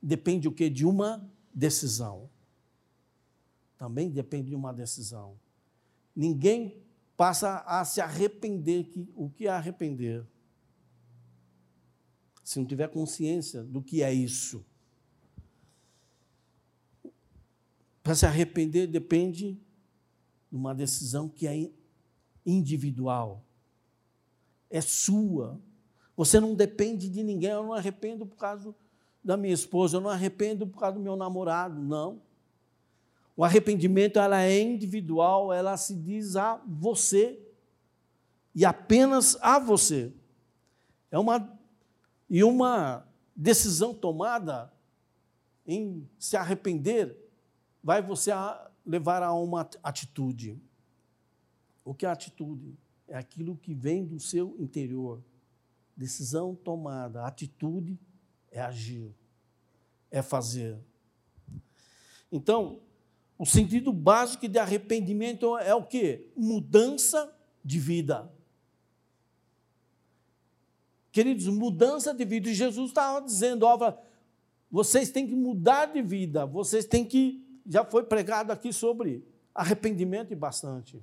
depende 0.00 0.46
o 0.46 0.52
que? 0.52 0.70
De 0.70 0.86
uma 0.86 1.28
decisão. 1.52 2.30
Também 3.76 4.10
depende 4.10 4.50
de 4.50 4.54
uma 4.54 4.72
decisão. 4.72 5.38
Ninguém 6.14 6.82
passa 7.16 7.58
a 7.66 7.84
se 7.84 8.00
arrepender. 8.00 8.84
Que, 8.84 9.08
o 9.14 9.28
que 9.28 9.46
é 9.46 9.50
arrepender? 9.50 10.24
Se 12.44 12.58
não 12.58 12.66
tiver 12.66 12.88
consciência 12.88 13.62
do 13.62 13.82
que 13.82 14.02
é 14.02 14.12
isso. 14.12 14.64
Para 18.02 18.14
se 18.14 18.26
arrepender 18.26 18.86
depende 18.86 19.58
de 20.50 20.56
uma 20.56 20.74
decisão 20.74 21.28
que 21.28 21.46
é 21.46 21.70
individual. 22.44 23.44
É 24.68 24.80
sua. 24.80 25.60
Você 26.16 26.40
não 26.40 26.54
depende 26.54 27.08
de 27.08 27.22
ninguém. 27.22 27.50
Eu 27.50 27.62
não 27.62 27.72
arrependo 27.72 28.26
por 28.26 28.36
causa 28.36 28.74
da 29.22 29.36
minha 29.36 29.52
esposa, 29.52 29.96
eu 29.96 30.00
não 30.00 30.08
arrependo 30.10 30.66
por 30.66 30.78
causa 30.78 30.96
do 30.96 31.02
meu 31.02 31.14
namorado, 31.14 31.80
não. 31.80 32.22
O 33.36 33.44
arrependimento 33.44 34.18
ela 34.18 34.42
é 34.42 34.60
individual, 34.60 35.52
ela 35.52 35.76
se 35.76 35.94
diz 35.94 36.36
a 36.36 36.60
você 36.66 37.38
e 38.54 38.64
apenas 38.64 39.36
a 39.40 39.58
você. 39.58 40.12
É 41.10 41.18
uma 41.18 41.58
e 42.28 42.44
uma 42.44 43.06
decisão 43.34 43.92
tomada 43.92 44.72
em 45.66 46.08
se 46.18 46.36
arrepender 46.36 47.16
vai 47.82 48.02
você 48.02 48.30
levar 48.84 49.22
a 49.22 49.32
uma 49.32 49.68
atitude. 49.82 50.60
O 51.84 51.94
que 51.94 52.06
é 52.06 52.08
atitude? 52.08 52.76
É 53.08 53.16
aquilo 53.16 53.56
que 53.56 53.74
vem 53.74 54.04
do 54.04 54.20
seu 54.20 54.56
interior. 54.58 55.22
Decisão 55.96 56.54
tomada, 56.54 57.26
atitude 57.26 57.98
é 58.50 58.60
agir, 58.60 59.14
é 60.10 60.22
fazer. 60.22 60.78
Então, 62.32 62.80
o 63.38 63.44
sentido 63.44 63.92
básico 63.92 64.46
de 64.46 64.58
arrependimento 64.58 65.56
é 65.58 65.74
o 65.74 65.84
quê? 65.84 66.30
Mudança 66.36 67.34
de 67.64 67.78
vida. 67.78 68.30
Queridos, 71.12 71.46
mudança 71.48 72.14
de 72.14 72.24
vida. 72.24 72.48
E 72.48 72.54
Jesus 72.54 72.90
estava 72.90 73.20
dizendo, 73.24 73.64
ó, 73.64 73.98
vocês 74.70 75.10
têm 75.10 75.26
que 75.26 75.34
mudar 75.34 75.86
de 75.86 76.02
vida, 76.02 76.46
vocês 76.46 76.84
têm 76.84 77.04
que. 77.04 77.44
Já 77.70 77.84
foi 77.84 78.02
pregado 78.02 78.50
aqui 78.50 78.72
sobre 78.72 79.24
arrependimento 79.54 80.32
e 80.32 80.34
bastante. 80.34 81.00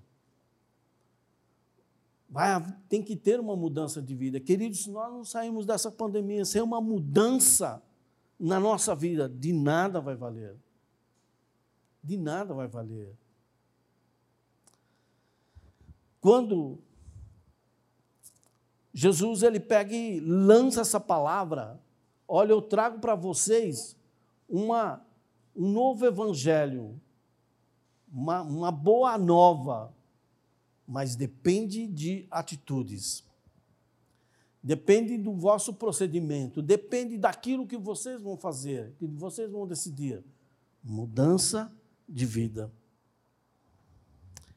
Vai, 2.29 2.61
tem 2.89 3.01
que 3.01 3.15
ter 3.15 3.39
uma 3.39 3.55
mudança 3.55 4.01
de 4.01 4.13
vida. 4.13 4.37
Queridos, 4.37 4.85
nós 4.85 5.09
não 5.09 5.23
saímos 5.23 5.65
dessa 5.65 5.89
pandemia 5.89 6.43
sem 6.43 6.61
uma 6.61 6.81
mudança 6.81 7.81
na 8.37 8.59
nossa 8.59 8.93
vida, 8.93 9.29
de 9.29 9.53
nada 9.53 10.01
vai 10.01 10.17
valer. 10.17 10.57
De 12.03 12.17
nada 12.17 12.53
vai 12.53 12.67
valer. 12.67 13.15
Quando 16.19 16.79
Jesus 18.93 19.41
ele 19.41 19.61
pega 19.61 19.95
e 19.95 20.19
lança 20.19 20.81
essa 20.81 20.99
palavra, 20.99 21.81
olha, 22.27 22.51
eu 22.51 22.61
trago 22.61 22.99
para 22.99 23.15
vocês 23.15 23.95
uma, 24.49 25.06
um 25.57 25.67
novo 25.71 26.05
evangelho, 26.05 27.01
uma, 28.13 28.43
uma 28.43 28.71
boa 28.71 29.17
nova, 29.17 29.91
mas 30.87 31.15
depende 31.15 31.87
de 31.87 32.27
atitudes. 32.29 33.25
Depende 34.61 35.17
do 35.17 35.33
vosso 35.33 35.73
procedimento, 35.73 36.61
depende 36.61 37.17
daquilo 37.17 37.65
que 37.65 37.77
vocês 37.77 38.21
vão 38.21 38.37
fazer, 38.37 38.93
que 38.99 39.07
vocês 39.07 39.51
vão 39.51 39.65
decidir. 39.65 40.23
Mudança 40.83 41.71
de 42.07 42.25
vida. 42.25 42.71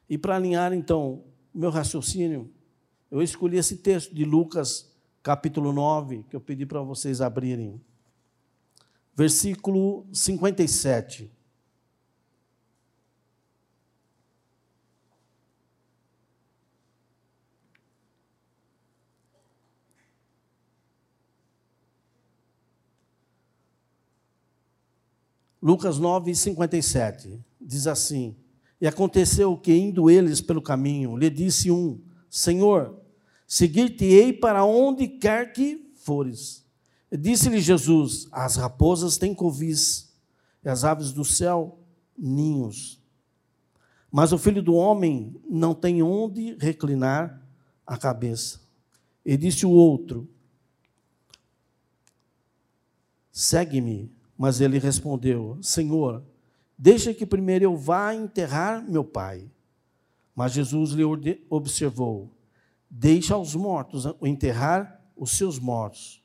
E 0.07 0.17
para 0.17 0.35
alinhar, 0.35 0.73
então, 0.73 1.23
o 1.53 1.57
meu 1.57 1.69
raciocínio, 1.69 2.51
eu 3.09 3.21
escolhi 3.21 3.57
esse 3.57 3.77
texto 3.77 4.13
de 4.13 4.23
Lucas, 4.23 4.91
capítulo 5.23 5.73
9, 5.73 6.25
que 6.29 6.35
eu 6.35 6.41
pedi 6.41 6.65
para 6.65 6.81
vocês 6.81 7.21
abrirem. 7.21 7.81
Versículo 9.21 10.07
57. 10.11 11.31
Lucas 25.61 25.99
9, 25.99 26.33
57, 26.33 27.45
diz 27.61 27.85
assim: 27.85 28.35
E 28.81 28.87
aconteceu 28.87 29.55
que, 29.55 29.71
indo 29.71 30.09
eles 30.09 30.41
pelo 30.41 30.63
caminho, 30.63 31.15
lhe 31.15 31.29
disse 31.29 31.69
um: 31.69 32.03
Senhor, 32.27 32.99
seguir-te-ei 33.45 34.33
para 34.33 34.65
onde 34.65 35.07
quer 35.07 35.53
que 35.53 35.93
fores. 35.93 36.65
Disse-lhe 37.11 37.59
Jesus: 37.59 38.27
As 38.31 38.55
raposas 38.55 39.17
têm 39.17 39.33
covis, 39.33 40.11
e 40.63 40.69
as 40.69 40.83
aves 40.83 41.11
do 41.11 41.25
céu 41.25 41.79
ninhos. 42.17 43.01
Mas 44.11 44.31
o 44.31 44.37
filho 44.37 44.61
do 44.61 44.75
homem 44.75 45.35
não 45.49 45.73
tem 45.73 46.03
onde 46.03 46.55
reclinar 46.59 47.41
a 47.85 47.97
cabeça. 47.97 48.61
E 49.25 49.37
disse 49.37 49.65
o 49.65 49.71
outro: 49.71 50.27
Segue-me. 53.31 54.11
Mas 54.37 54.59
ele 54.59 54.79
respondeu: 54.79 55.59
Senhor, 55.61 56.23
deixa 56.77 57.13
que 57.13 57.25
primeiro 57.25 57.65
eu 57.65 57.77
vá 57.77 58.13
enterrar 58.13 58.83
meu 58.83 59.03
pai. 59.03 59.49
Mas 60.35 60.53
Jesus 60.53 60.91
lhe 60.91 61.03
observou: 61.49 62.31
Deixa 62.89 63.35
aos 63.35 63.55
mortos 63.55 64.05
enterrar 64.23 64.99
os 65.15 65.37
seus 65.37 65.59
mortos, 65.59 66.20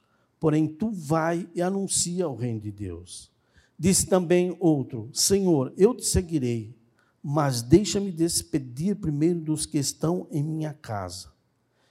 porém 0.47 0.69
tu 0.69 0.93
vai 0.93 1.51
e 1.57 1.61
anuncia 1.61 2.29
o 2.29 2.37
reino 2.37 2.61
de 2.61 2.71
Deus. 2.71 3.33
Disse 3.77 4.07
também 4.07 4.57
outro: 4.61 5.11
Senhor, 5.13 5.75
eu 5.77 5.93
te 5.93 6.05
seguirei, 6.05 6.73
mas 7.21 7.63
deixa-me 7.63 8.13
despedir 8.13 8.95
primeiro 8.95 9.41
dos 9.41 9.67
que 9.67 9.77
estão 9.77 10.29
em 10.31 10.45
minha 10.45 10.73
casa. 10.73 11.33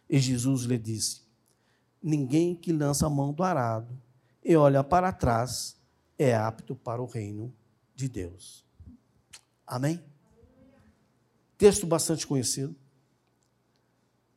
E 0.10 0.18
Jesus 0.20 0.62
lhe 0.62 0.78
disse: 0.78 1.24
Ninguém 2.02 2.56
que 2.56 2.72
lança 2.72 3.06
a 3.06 3.10
mão 3.10 3.34
do 3.34 3.44
arado 3.44 3.94
e 4.42 4.56
olha 4.56 4.82
para 4.86 5.12
trás 5.12 5.76
é 6.18 6.34
apto 6.34 6.78
para 6.78 7.02
o 7.02 7.06
reino 7.06 7.54
de 7.94 8.08
Deus. 8.08 8.64
Amém? 9.68 10.02
Texto 11.58 11.86
bastante 11.86 12.26
conhecido. 12.26 12.74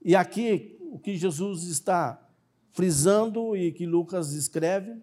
E 0.02 0.16
aqui, 0.16 0.76
o 0.90 0.98
que 0.98 1.16
Jesus 1.16 1.62
está 1.68 2.27
frisando 2.78 3.56
e 3.56 3.72
que 3.72 3.84
Lucas 3.84 4.34
escreve, 4.34 5.02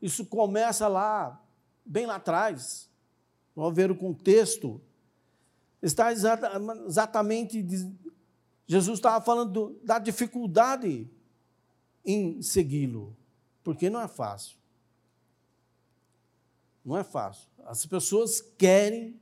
isso 0.00 0.24
começa 0.24 0.88
lá, 0.88 1.38
bem 1.84 2.06
lá 2.06 2.14
atrás. 2.14 2.88
Vamos 3.54 3.76
ver 3.76 3.90
o 3.90 3.94
contexto. 3.94 4.80
Está 5.82 6.10
exatamente. 6.10 7.62
Jesus 8.66 8.98
estava 8.98 9.22
falando 9.22 9.78
da 9.84 9.98
dificuldade 9.98 11.10
em 12.06 12.40
segui-lo, 12.40 13.14
porque 13.62 13.90
não 13.90 14.00
é 14.00 14.08
fácil. 14.08 14.56
Não 16.82 16.96
é 16.96 17.04
fácil. 17.04 17.50
As 17.66 17.84
pessoas 17.84 18.40
querem, 18.40 19.20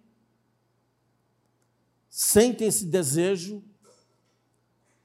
sentem 2.08 2.68
esse 2.68 2.84
desejo, 2.84 3.60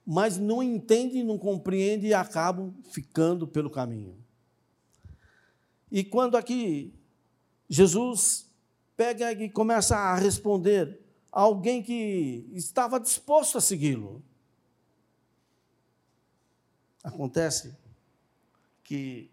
mas 0.06 0.38
não 0.38 0.62
entendem, 0.62 1.24
não 1.24 1.38
compreendem 1.38 2.10
e 2.10 2.14
acabam 2.14 2.74
ficando 2.84 3.48
pelo 3.48 3.70
caminho. 3.70 4.18
E 5.92 6.04
quando 6.04 6.36
aqui 6.36 6.94
Jesus 7.70 8.50
pega 8.96 9.32
e 9.32 9.50
começa 9.50 9.96
a 9.96 10.16
responder 10.16 11.00
a 11.32 11.42
alguém 11.42 11.82
que 11.82 12.50
estava 12.54 13.00
disposto 13.00 13.58
a 13.58 13.62
segui-lo, 13.62 14.24
acontece 17.04 17.76
que 18.84 19.30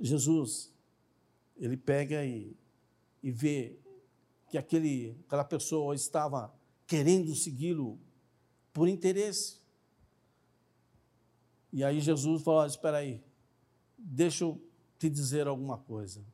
Jesus 0.00 0.72
ele 1.56 1.76
pega 1.76 2.24
e 2.24 2.56
e 3.22 3.30
vê 3.30 3.78
que 4.48 4.56
aquele, 4.56 5.16
aquela 5.26 5.44
pessoa 5.44 5.94
estava 5.94 6.54
querendo 6.86 7.34
segui-lo 7.34 7.98
por 8.78 8.88
interesse. 8.88 9.58
E 11.72 11.82
aí 11.82 12.00
Jesus 12.00 12.42
falou: 12.42 12.64
Espera 12.64 12.98
aí, 12.98 13.20
deixa 13.98 14.44
eu 14.44 14.62
te 14.98 15.10
dizer 15.10 15.48
alguma 15.48 15.78
coisa. 15.78 16.24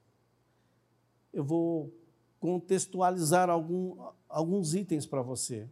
Eu 1.33 1.43
vou 1.43 1.91
contextualizar 2.39 3.49
algum, 3.49 3.97
alguns 4.29 4.75
itens 4.75 5.07
para 5.07 5.23
você. 5.23 5.67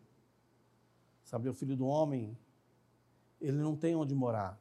Sabe, 1.25 1.49
o 1.49 1.55
filho 1.55 1.77
do 1.77 1.87
homem, 1.87 2.37
ele 3.39 3.59
não 3.59 3.77
tem 3.77 3.95
onde 3.95 4.15
morar. 4.15 4.59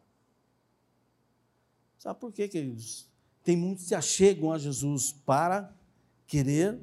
Sabe 1.97 2.19
por 2.19 2.33
quê, 2.33 2.47
queridos? 2.49 3.07
Tem 3.41 3.55
muitos 3.55 3.83
que 3.83 3.89
se 3.89 3.95
achegam 3.95 4.51
a 4.51 4.57
Jesus 4.57 5.13
para 5.13 5.73
querer 6.27 6.77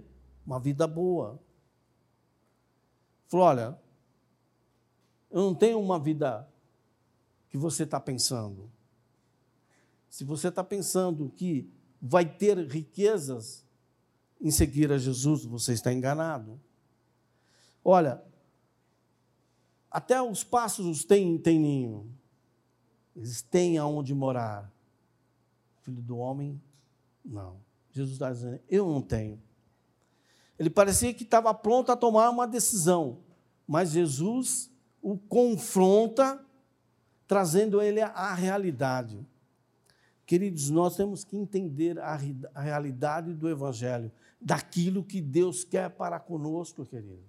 uma 0.47 0.59
vida 0.59 0.87
boa. 0.87 1.39
Falou: 3.29 3.47
olha, 3.47 3.88
eu 5.39 5.45
não 5.45 5.55
tenho 5.55 5.81
uma 5.81 6.01
vida 6.01 6.49
que 7.49 7.57
você 7.57 7.85
está 7.85 8.01
pensando. 8.01 8.69
Se 10.11 10.25
você 10.25 10.49
está 10.49 10.65
pensando 10.65 11.31
que 11.31 11.71
vai 12.03 12.25
ter 12.25 12.59
riquezas 12.67 13.65
em 14.41 14.51
seguir 14.51 14.91
a 14.91 14.99
Jesus, 14.99 15.45
você 15.45 15.73
está 15.73 15.93
enganado. 15.93 16.61
Olha, 17.85 18.21
até 19.89 20.21
os 20.21 20.43
pássaros 20.43 21.05
têm, 21.05 21.39
têm 21.39 21.61
ninho, 21.61 22.13
eles 23.15 23.41
têm 23.41 23.79
aonde 23.79 24.13
morar. 24.15 24.69
Filho 25.83 26.03
do 26.03 26.19
homem, 26.19 26.61
não. 27.25 27.61
Jesus 27.93 28.15
está 28.15 28.33
dizendo: 28.33 28.61
eu 28.69 28.87
não 28.87 29.01
tenho. 29.01 29.41
Ele 30.59 30.69
parecia 30.69 31.15
que 31.15 31.23
estava 31.23 31.55
pronto 31.55 31.93
a 31.93 31.97
tomar 31.97 32.29
uma 32.31 32.47
decisão, 32.47 33.21
mas 33.67 33.93
Jesus 33.93 34.69
o 35.03 35.17
confronta, 35.17 36.45
trazendo 37.27 37.81
ele 37.81 38.01
à 38.01 38.35
realidade. 38.35 39.25
Queridos, 40.27 40.69
nós 40.69 40.97
temos 40.97 41.25
que 41.25 41.37
entender 41.37 41.99
a, 41.99 42.15
realidade 42.61 43.33
do 43.33 43.49
Evangelho, 43.49 44.13
daquilo 44.41 45.03
que 45.03 45.21
Deus 45.21 45.65
quer 45.65 45.91
para 45.91 46.21
conosco, 46.21 46.85
querido. 46.85 47.25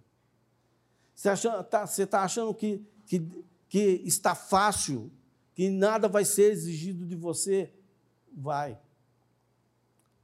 Você 1.16 1.32
está 1.32 1.64
tá, 1.64 1.88
tá 1.88 2.24
achando 2.24 2.54
que, 2.54 2.86
que, 3.06 3.26
que 3.68 3.80
está 4.06 4.36
fácil, 4.36 5.12
que 5.54 5.70
nada 5.70 6.08
vai 6.08 6.26
ser 6.26 6.52
exigido 6.52 7.06
de 7.06 7.16
você? 7.16 7.74
Vai. 8.34 8.78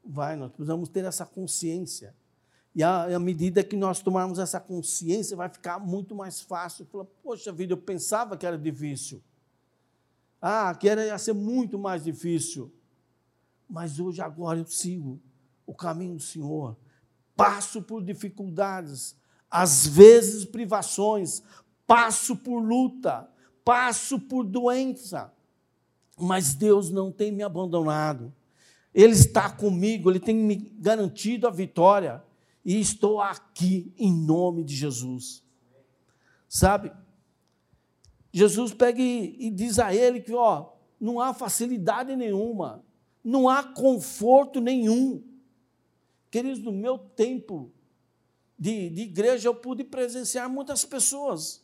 Vai, 0.03 0.35
nós 0.35 0.51
precisamos 0.51 0.87
ter 0.89 1.03
essa 1.03 1.25
consciência. 1.25 2.15
E 2.75 2.83
à, 2.83 3.17
medida 3.17 3.63
que 3.63 3.77
nós 3.77 4.01
tomarmos 4.01 4.37
essa 4.37 4.59
consciência, 4.59 5.37
vai 5.37 5.47
ficar 5.47 5.79
muito 5.79 6.13
mais 6.13 6.41
fácil. 6.41 6.85
Fala, 6.85 7.05
poxa 7.23 7.49
vida, 7.53 7.71
eu 7.71 7.77
pensava 7.77 8.35
que 8.35 8.45
era 8.45 8.57
difícil. 8.57 9.23
Ah, 10.41 10.75
que 10.75 10.89
era, 10.89 11.05
ia 11.05 11.17
ser 11.17 11.31
muito 11.31 11.79
mais 11.79 12.03
difícil. 12.03 12.69
Mas 13.69 13.97
hoje, 13.97 14.21
agora, 14.21 14.59
eu 14.59 14.65
sigo 14.65 15.21
o 15.65 15.73
caminho 15.73 16.17
do 16.17 16.21
Senhor. 16.21 16.75
Passo 17.33 17.81
por 17.81 18.03
dificuldades, 18.03 19.15
às 19.49 19.87
vezes 19.87 20.43
privações, 20.43 21.41
passo 21.87 22.35
por 22.35 22.59
luta, 22.59 23.25
passo 23.63 24.19
por 24.19 24.43
doença. 24.43 25.33
Mas 26.17 26.53
Deus 26.53 26.89
não 26.89 27.09
tem 27.09 27.31
me 27.31 27.41
abandonado. 27.41 28.33
Ele 28.93 29.13
está 29.13 29.49
comigo, 29.49 30.11
ele 30.11 30.19
tem 30.19 30.35
me 30.35 30.55
garantido 30.55 31.47
a 31.47 31.51
vitória 31.51 32.21
e 32.65 32.79
estou 32.79 33.21
aqui 33.21 33.93
em 33.95 34.11
nome 34.11 34.63
de 34.63 34.75
Jesus. 34.75 35.45
Sabe? 36.49 36.91
Jesus 38.33 38.73
pega 38.73 38.99
e, 38.99 39.35
e 39.39 39.51
diz 39.51 39.77
a 39.77 39.93
ele 39.93 40.19
que, 40.19 40.33
ó, 40.33 40.73
não 40.99 41.21
há 41.21 41.33
facilidade 41.33 42.15
nenhuma, 42.15 42.83
não 43.23 43.47
há 43.47 43.63
conforto 43.63 44.59
nenhum. 44.59 45.23
Queridos, 46.31 46.59
no 46.59 46.71
meu 46.71 46.97
tempo 46.97 47.71
de, 48.57 48.89
de 48.89 49.03
igreja, 49.03 49.47
eu 49.47 49.55
pude 49.55 49.83
presenciar 49.83 50.49
muitas 50.49 50.83
pessoas 50.83 51.63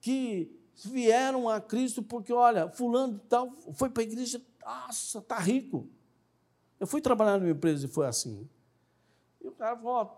que 0.00 0.54
vieram 0.84 1.48
a 1.48 1.60
Cristo 1.60 2.02
porque, 2.02 2.32
olha, 2.32 2.68
fulano 2.68 3.18
tal, 3.28 3.56
foi 3.72 3.88
para 3.88 4.02
a 4.02 4.06
igreja, 4.06 4.42
nossa, 4.64 5.18
está 5.18 5.38
rico. 5.38 5.88
Eu 6.78 6.86
fui 6.86 7.00
trabalhar 7.00 7.38
numa 7.38 7.50
empresa 7.50 7.86
e 7.86 7.88
foi 7.88 8.06
assim. 8.06 8.48
E 9.42 9.48
o 9.48 9.52
cara 9.52 9.76
falou: 9.76 9.92
ó, 9.92 10.16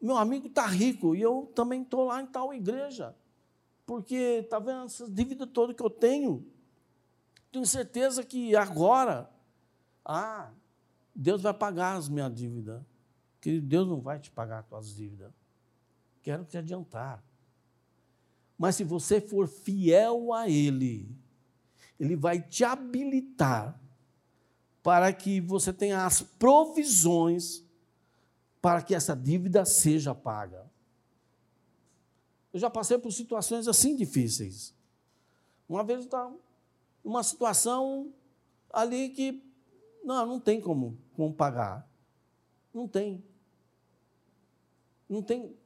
meu 0.00 0.16
amigo 0.16 0.46
está 0.46 0.66
rico 0.66 1.14
e 1.14 1.22
eu 1.22 1.50
também 1.54 1.82
estou 1.82 2.04
lá 2.04 2.20
em 2.20 2.26
tal 2.26 2.52
igreja, 2.52 3.16
porque 3.84 4.14
está 4.14 4.58
vendo 4.58 4.84
essa 4.84 5.10
dívida 5.10 5.46
toda 5.46 5.74
que 5.74 5.82
eu 5.82 5.90
tenho. 5.90 6.46
Tenho 7.50 7.64
certeza 7.64 8.22
que 8.22 8.54
agora, 8.54 9.30
ah, 10.04 10.50
Deus 11.14 11.42
vai 11.42 11.54
pagar 11.54 11.96
as 11.96 12.08
minhas 12.08 12.34
dívidas. 12.34 12.82
Que 13.40 13.60
Deus 13.60 13.88
não 13.88 14.00
vai 14.00 14.18
te 14.18 14.30
pagar 14.30 14.58
as 14.58 14.66
tuas 14.66 14.94
dívidas. 14.94 15.32
Quero 16.22 16.44
te 16.44 16.58
adiantar. 16.58 17.24
Mas 18.58 18.76
se 18.76 18.84
você 18.84 19.20
for 19.20 19.46
fiel 19.46 20.32
a 20.32 20.48
Ele, 20.48 21.08
Ele 21.98 22.16
vai 22.16 22.40
te 22.40 22.64
habilitar 22.64 23.80
para 24.82 25.12
que 25.12 25.40
você 25.40 25.72
tenha 25.72 26.04
as 26.04 26.22
provisões 26.22 27.65
para 28.66 28.82
que 28.82 28.96
essa 28.96 29.14
dívida 29.14 29.64
seja 29.64 30.12
paga. 30.12 30.68
Eu 32.52 32.58
já 32.58 32.68
passei 32.68 32.98
por 32.98 33.12
situações 33.12 33.68
assim 33.68 33.94
difíceis. 33.94 34.74
Uma 35.68 35.84
vez 35.84 36.00
eu 36.00 36.06
estava 36.06 36.36
numa 37.04 37.22
situação 37.22 38.12
ali 38.72 39.10
que 39.10 39.40
não, 40.02 40.26
não 40.26 40.40
tem 40.40 40.60
como, 40.60 40.98
como 41.14 41.32
pagar. 41.32 41.88
Não 42.74 42.88
tem. 42.88 43.24
Não 45.08 45.22
tem. 45.22 45.56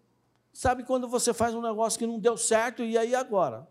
Sabe 0.52 0.84
quando 0.84 1.08
você 1.08 1.32
faz 1.32 1.54
um 1.54 1.62
negócio 1.62 1.98
que 1.98 2.06
não 2.06 2.18
deu 2.18 2.36
certo 2.36 2.84
e 2.84 2.98
aí 2.98 3.14
agora? 3.14 3.66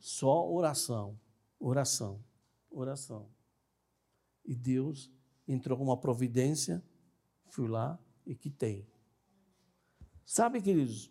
Só 0.00 0.44
oração, 0.50 1.16
oração, 1.60 2.20
oração. 2.68 3.28
E 4.44 4.56
Deus 4.56 5.08
entrou 5.52 5.80
uma 5.80 5.96
providência, 5.96 6.82
fui 7.46 7.68
lá 7.68 7.98
e 8.24 8.34
quitei. 8.34 8.88
Sabe, 10.24 10.60
queridos, 10.60 11.10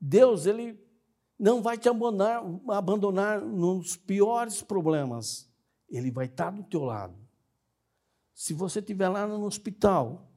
Deus, 0.00 0.46
Ele 0.46 0.78
não 1.38 1.60
vai 1.60 1.76
te 1.76 1.88
abandonar, 1.88 2.42
abandonar 2.68 3.40
nos 3.40 3.96
piores 3.96 4.62
problemas. 4.62 5.50
Ele 5.88 6.10
vai 6.10 6.26
estar 6.26 6.50
do 6.50 6.62
teu 6.62 6.84
lado. 6.84 7.16
Se 8.34 8.54
você 8.54 8.80
estiver 8.80 9.08
lá 9.08 9.26
no 9.26 9.44
hospital, 9.44 10.30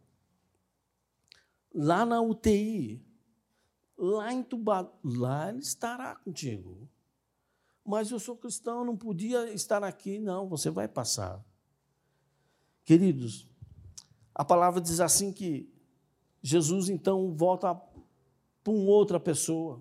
lá 1.73 2.05
na 2.05 2.21
UTI, 2.21 3.05
lá 3.97 4.33
entubado, 4.33 4.91
lá 5.03 5.49
Ele 5.49 5.59
estará 5.59 6.15
contigo. 6.15 6.89
Mas 7.85 8.11
eu 8.11 8.19
sou 8.19 8.37
cristão, 8.37 8.85
não 8.85 8.95
podia 8.95 9.51
estar 9.51 9.83
aqui. 9.83 10.19
Não, 10.19 10.47
você 10.47 10.69
vai 10.69 10.87
passar. 10.87 11.43
Queridos, 12.89 13.47
a 14.33 14.43
palavra 14.43 14.81
diz 14.81 14.99
assim 14.99 15.31
que 15.31 15.71
Jesus 16.41 16.89
então 16.89 17.35
volta 17.35 17.75
para 17.75 18.73
uma 18.73 18.89
outra 18.89 19.19
pessoa. 19.19 19.79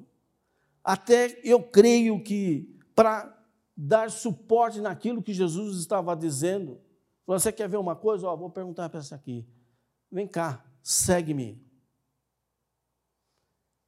Até 0.84 1.40
eu 1.42 1.62
creio 1.62 2.22
que 2.22 2.78
para 2.94 3.34
dar 3.74 4.10
suporte 4.10 4.82
naquilo 4.82 5.22
que 5.22 5.32
Jesus 5.32 5.78
estava 5.78 6.14
dizendo, 6.14 6.82
você 7.26 7.50
quer 7.50 7.66
ver 7.66 7.78
uma 7.78 7.96
coisa? 7.96 8.26
Ó, 8.28 8.36
vou 8.36 8.50
perguntar 8.50 8.90
para 8.90 9.00
essa 9.00 9.14
aqui. 9.14 9.48
Vem 10.12 10.28
cá, 10.28 10.62
segue-me. 10.82 11.66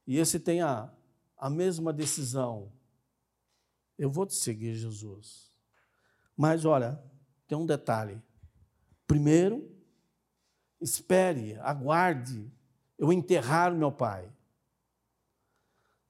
E 0.07 0.17
esse 0.17 0.39
tem 0.39 0.63
a, 0.63 0.91
a 1.37 1.47
mesma 1.47 1.93
decisão. 1.93 2.71
Eu 3.99 4.09
vou 4.09 4.25
te 4.25 4.33
seguir, 4.33 4.73
Jesus. 4.73 5.51
Mas 6.35 6.65
olha, 6.65 6.99
tem 7.47 7.55
um 7.55 7.67
detalhe. 7.67 8.19
Primeiro, 9.11 9.69
espere, 10.79 11.57
aguarde 11.59 12.49
eu 12.97 13.11
enterrar 13.11 13.75
meu 13.75 13.91
pai. 13.91 14.31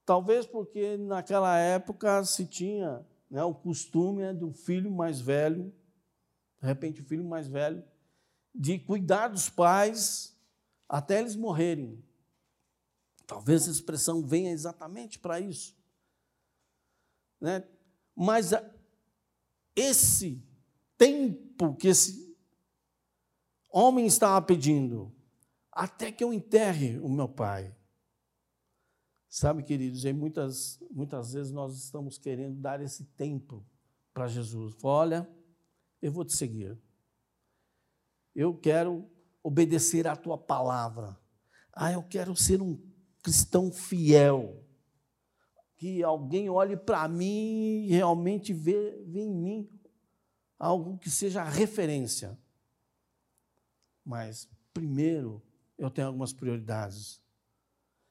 Talvez 0.04 0.46
porque 0.46 0.96
naquela 0.96 1.58
época 1.58 2.24
se 2.24 2.46
tinha 2.46 3.04
né, 3.28 3.42
o 3.42 3.52
costume 3.52 4.32
do 4.32 4.52
filho 4.52 4.88
mais 4.88 5.20
velho, 5.20 5.74
de 6.60 6.66
repente 6.68 7.00
o 7.00 7.04
filho 7.04 7.24
mais 7.24 7.48
velho, 7.48 7.82
de 8.54 8.78
cuidar 8.78 9.26
dos 9.26 9.50
pais 9.50 10.38
até 10.88 11.18
eles 11.18 11.34
morrerem. 11.34 12.00
Talvez 13.26 13.62
essa 13.62 13.72
expressão 13.72 14.24
venha 14.24 14.52
exatamente 14.52 15.18
para 15.18 15.40
isso. 15.40 15.76
Né? 17.40 17.66
Mas 18.14 18.52
esse 19.74 20.40
tempo 20.96 21.74
que 21.74 21.88
esse 21.88 22.31
homem 23.72 24.06
estava 24.06 24.44
pedindo? 24.44 25.12
Até 25.70 26.12
que 26.12 26.22
eu 26.22 26.32
enterre 26.32 26.98
o 26.98 27.08
meu 27.08 27.28
pai. 27.28 27.74
Sabe, 29.28 29.62
queridos, 29.62 30.04
e 30.04 30.12
muitas, 30.12 30.78
muitas 30.90 31.32
vezes 31.32 31.50
nós 31.50 31.74
estamos 31.82 32.18
querendo 32.18 32.60
dar 32.60 32.82
esse 32.82 33.04
tempo 33.04 33.64
para 34.12 34.28
Jesus. 34.28 34.76
Olha, 34.82 35.26
eu 36.02 36.12
vou 36.12 36.24
te 36.24 36.36
seguir. 36.36 36.78
Eu 38.34 38.54
quero 38.54 39.10
obedecer 39.42 40.06
à 40.06 40.14
tua 40.14 40.36
palavra. 40.36 41.18
Ah, 41.72 41.92
eu 41.92 42.02
quero 42.02 42.36
ser 42.36 42.60
um 42.60 42.78
cristão 43.22 43.72
fiel. 43.72 44.62
Que 45.76 46.02
alguém 46.02 46.50
olhe 46.50 46.76
para 46.76 47.08
mim 47.08 47.86
e 47.86 47.88
realmente 47.88 48.52
vê, 48.52 49.02
vê 49.06 49.20
em 49.20 49.34
mim 49.34 49.70
algo 50.58 50.98
que 50.98 51.10
seja 51.10 51.42
referência. 51.42 52.38
Mas, 54.04 54.48
primeiro, 54.72 55.42
eu 55.78 55.90
tenho 55.90 56.08
algumas 56.08 56.32
prioridades. 56.32 57.22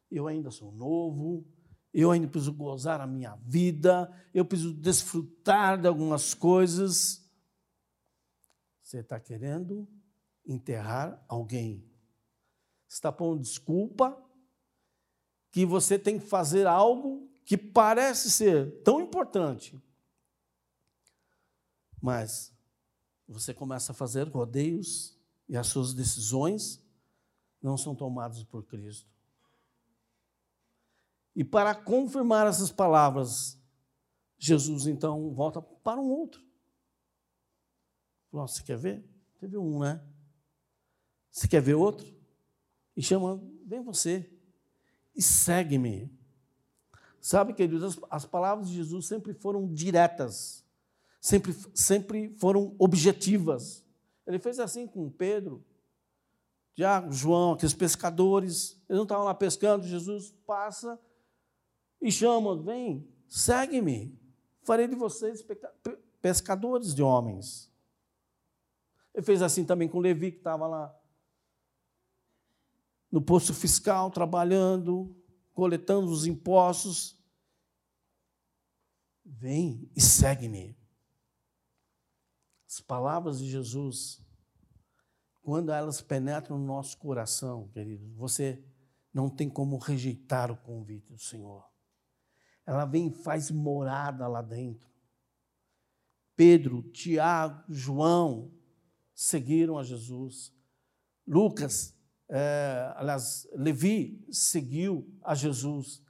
Eu 0.10 0.28
ainda 0.28 0.52
sou 0.52 0.72
novo, 0.72 1.46
eu 1.94 2.12
ainda 2.12 2.28
preciso 2.28 2.54
gozar 2.54 3.02
a 3.02 3.08
minha 3.08 3.36
vida, 3.38 4.12
eu 4.34 4.46
preciso 4.46 4.74
desfrutar 4.74 5.80
de 5.80 5.88
algumas 5.88 6.34
coisas. 6.34 7.30
Você 8.82 9.00
está 9.00 9.20
querendo 9.20 9.88
enterrar 10.46 11.24
alguém. 11.28 11.90
Está 12.88 13.12
pondo 13.12 13.42
desculpa 13.42 14.18
que 15.52 15.66
você 15.66 16.00
tem 16.00 16.20
que 16.20 16.26
fazer 16.26 16.66
algo 16.66 17.30
que 17.46 17.58
parece 17.58 18.32
ser 18.32 18.82
tão 18.84 19.02
importante, 19.02 19.82
mas 22.02 22.54
você 23.28 23.54
começa 23.54 23.92
a 23.92 23.96
fazer 23.96 24.28
rodeios 24.28 25.21
e 25.52 25.58
as 25.58 25.68
suas 25.68 25.94
decisões 25.94 26.82
não 27.62 27.76
são 27.76 27.94
tomadas 27.94 28.42
por 28.42 28.64
Cristo. 28.64 29.12
E 31.36 31.44
para 31.44 31.76
confirmar 31.76 32.48
essas 32.48 32.72
palavras, 32.72 33.60
Jesus 34.40 34.88
então 34.88 35.34
volta 35.34 35.62
para 35.62 36.00
um 36.00 36.10
outro. 36.10 36.42
Nossa, 38.32 38.56
você 38.56 38.64
quer 38.64 38.78
ver? 38.78 39.04
Teve 39.42 39.58
um, 39.58 39.82
né? 39.82 40.02
Você 41.30 41.50
quer 41.50 41.62
ver 41.62 41.74
outro? 41.74 42.08
E 42.96 43.04
chama, 43.04 43.44
vem 43.66 43.84
você 43.84 44.32
e 45.14 45.22
segue-me. 45.22 46.10
Sabe, 47.20 47.54
queridos, 47.54 47.84
as, 47.84 48.04
as 48.10 48.26
palavras 48.26 48.70
de 48.70 48.76
Jesus 48.76 49.06
sempre 49.06 49.34
foram 49.34 49.68
diretas, 49.68 50.64
sempre, 51.20 51.54
sempre 51.76 52.34
foram 52.38 52.74
objetivas. 52.80 53.81
Ele 54.26 54.40
fez 54.40 54.60
assim 54.60 54.88
com 54.88 55.10
Pedro, 55.10 55.64
Tiago, 56.74 57.12
João, 57.12 57.54
aqueles 57.54 57.74
pescadores, 57.74 58.82
eles 58.88 58.98
não 58.98 59.04
estavam 59.04 59.26
lá 59.26 59.34
pescando, 59.34 59.86
Jesus 59.86 60.32
passa 60.46 61.00
e 62.02 62.12
chama, 62.12 62.62
vem, 62.62 63.08
segue-me, 63.28 64.18
farei 64.64 64.88
de 64.88 64.96
vocês 64.96 65.46
pescadores 66.22 66.96
de 66.96 67.04
homens. 67.04 67.72
Ele 69.14 69.26
fez 69.26 69.42
assim 69.42 69.66
também 69.66 69.90
com 69.90 70.00
Levi, 70.00 70.32
que 70.32 70.38
estava 70.38 70.68
lá 70.68 70.98
no 73.12 73.22
posto 73.22 73.54
fiscal, 73.54 74.10
trabalhando, 74.10 75.14
coletando 75.54 76.10
os 76.10 76.26
impostos. 76.26 77.22
Vem 79.26 79.90
e 79.96 80.02
segue-me. 80.02 80.81
As 82.72 82.80
palavras 82.80 83.40
de 83.40 83.50
Jesus, 83.50 84.26
quando 85.42 85.74
elas 85.74 86.00
penetram 86.00 86.58
no 86.58 86.66
nosso 86.66 86.98
coração, 86.98 87.68
querido, 87.68 88.10
você 88.16 88.64
não 89.14 89.30
tem 89.30 89.50
como 89.50 89.78
rejeitar 89.78 90.50
o 90.50 90.56
convite 90.56 91.12
do 91.12 91.20
Senhor. 91.20 91.70
Ela 92.66 92.86
vem 92.86 93.08
e 93.08 93.24
faz 93.24 93.52
morada 93.52 94.26
lá 94.26 94.42
dentro. 94.42 94.90
Pedro, 96.34 96.82
Tiago, 96.94 97.62
João 97.68 98.54
seguiram 99.14 99.78
a 99.78 99.84
Jesus. 99.84 100.56
Lucas 101.28 101.94
é, 102.30 102.94
aliás, 102.96 103.46
Levi 103.52 104.26
seguiu 104.32 105.14
a 105.22 105.36
Jesus. 105.36 106.02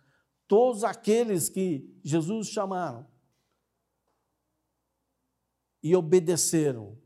Todos 0.48 0.84
aqueles 0.84 1.50
que 1.50 2.00
Jesus 2.04 2.50
chamaram 2.50 3.10
e 5.82 5.96
obedeceram 5.96 6.98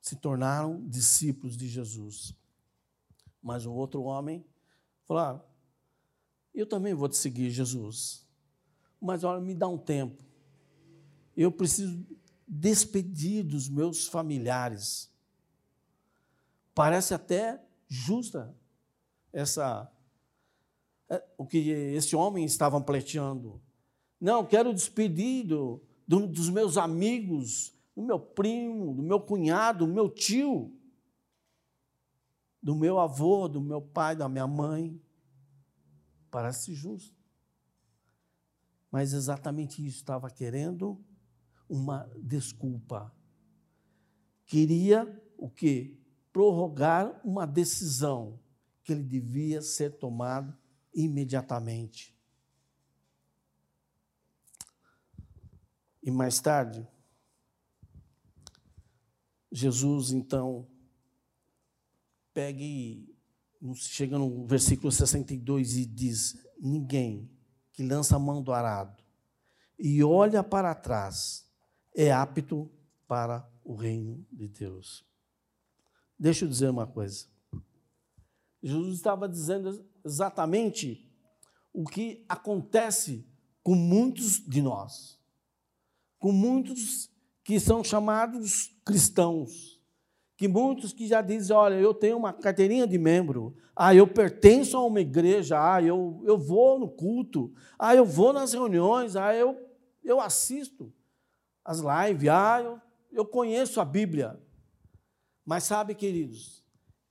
se 0.00 0.16
tornaram 0.16 0.86
discípulos 0.88 1.56
de 1.56 1.68
Jesus. 1.68 2.34
Mas 3.42 3.66
o 3.66 3.72
outro 3.72 4.02
homem 4.02 4.44
falou: 5.04 5.22
ah, 5.22 5.44
Eu 6.54 6.66
também 6.66 6.94
vou 6.94 7.08
te 7.08 7.16
seguir, 7.16 7.50
Jesus. 7.50 8.26
Mas 9.00 9.24
olha, 9.24 9.40
me 9.40 9.54
dá 9.54 9.68
um 9.68 9.78
tempo. 9.78 10.22
Eu 11.36 11.50
preciso 11.50 12.06
despedir 12.46 13.44
dos 13.44 13.68
meus 13.68 14.06
familiares. 14.06 15.10
Parece 16.74 17.14
até 17.14 17.62
justa 17.88 18.54
essa 19.32 19.90
é, 21.08 21.22
o 21.36 21.46
que 21.46 21.58
esse 21.58 22.14
homem 22.14 22.44
estava 22.44 22.80
pleiteando. 22.80 23.60
Não, 24.20 24.44
quero 24.44 24.74
despedir 24.74 25.46
do, 25.46 25.82
do, 26.06 26.26
dos 26.26 26.48
meus 26.48 26.76
amigos, 26.76 27.74
do 28.00 28.06
meu 28.06 28.18
primo, 28.18 28.94
do 28.94 29.02
meu 29.02 29.20
cunhado, 29.20 29.86
do 29.86 29.92
meu 29.92 30.08
tio, 30.08 30.72
do 32.62 32.74
meu 32.74 32.98
avô, 32.98 33.48
do 33.48 33.60
meu 33.60 33.82
pai, 33.82 34.16
da 34.16 34.28
minha 34.28 34.46
mãe. 34.46 35.00
Parece 36.30 36.74
justo. 36.74 37.18
Mas 38.90 39.12
exatamente 39.12 39.84
isso 39.86 39.98
estava 39.98 40.30
querendo 40.30 41.02
uma 41.68 42.10
desculpa. 42.16 43.14
Queria 44.46 45.22
o 45.38 45.48
quê? 45.48 45.96
prorrogar 46.32 47.20
uma 47.24 47.46
decisão 47.46 48.38
que 48.82 48.92
ele 48.92 49.02
devia 49.02 49.60
ser 49.60 49.98
tomado 49.98 50.56
imediatamente. 50.94 52.16
E 56.02 56.10
mais 56.10 56.40
tarde, 56.40 56.86
Jesus 59.50 60.10
então 60.12 60.66
pega 62.32 62.62
e 62.62 63.08
chega 63.74 64.18
no 64.18 64.46
versículo 64.46 64.90
62 64.90 65.76
e 65.76 65.86
diz: 65.86 66.36
Ninguém 66.58 67.30
que 67.72 67.82
lança 67.82 68.16
a 68.16 68.18
mão 68.18 68.42
do 68.42 68.52
arado 68.52 69.02
e 69.78 70.04
olha 70.04 70.44
para 70.44 70.74
trás 70.74 71.48
é 71.94 72.12
apto 72.12 72.70
para 73.08 73.50
o 73.64 73.74
reino 73.74 74.24
de 74.30 74.46
Deus. 74.46 75.04
Deixa 76.18 76.44
eu 76.44 76.48
dizer 76.48 76.68
uma 76.68 76.86
coisa. 76.86 77.26
Jesus 78.62 78.96
estava 78.96 79.28
dizendo 79.28 79.84
exatamente 80.04 81.10
o 81.72 81.84
que 81.84 82.24
acontece 82.28 83.26
com 83.62 83.74
muitos 83.74 84.38
de 84.38 84.60
nós, 84.60 85.18
com 86.18 86.30
muitos 86.30 87.09
que 87.44 87.58
são 87.58 87.82
chamados 87.82 88.74
cristãos, 88.84 89.80
que 90.36 90.48
muitos 90.48 90.92
que 90.92 91.06
já 91.06 91.20
dizem, 91.20 91.54
olha, 91.54 91.74
eu 91.74 91.92
tenho 91.92 92.16
uma 92.16 92.32
carteirinha 92.32 92.86
de 92.86 92.98
membro, 92.98 93.54
ah, 93.76 93.94
eu 93.94 94.06
pertenço 94.06 94.76
a 94.76 94.84
uma 94.84 95.00
igreja, 95.00 95.58
ah, 95.58 95.82
eu, 95.82 96.22
eu 96.24 96.38
vou 96.38 96.78
no 96.78 96.88
culto, 96.88 97.52
ah, 97.78 97.94
eu 97.94 98.04
vou 98.04 98.32
nas 98.32 98.52
reuniões, 98.52 99.16
ah, 99.16 99.34
eu, 99.34 99.58
eu 100.02 100.20
assisto 100.20 100.92
as 101.64 101.78
lives, 101.80 102.28
ah, 102.28 102.60
eu, 102.62 102.80
eu 103.12 103.26
conheço 103.26 103.80
a 103.80 103.84
Bíblia. 103.84 104.40
Mas 105.44 105.64
sabe, 105.64 105.94
queridos, 105.94 106.64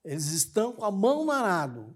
eles 0.03 0.31
estão 0.31 0.73
com 0.73 0.85
a 0.85 0.91
mão 0.91 1.25
no 1.25 1.31
arado, 1.31 1.95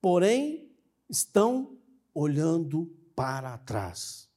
porém 0.00 0.70
estão 1.08 1.76
olhando 2.14 2.86
para 3.14 3.58
trás. 3.58 4.28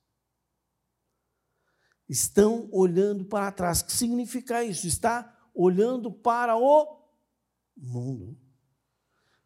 Estão 2.09 2.69
olhando 2.71 3.25
para 3.25 3.51
trás. 3.51 3.81
O 3.81 3.85
que 3.85 3.93
significa 3.93 4.63
isso? 4.63 4.87
Está 4.87 5.35
olhando 5.53 6.11
para 6.11 6.55
o 6.55 7.03
mundo. 7.75 8.37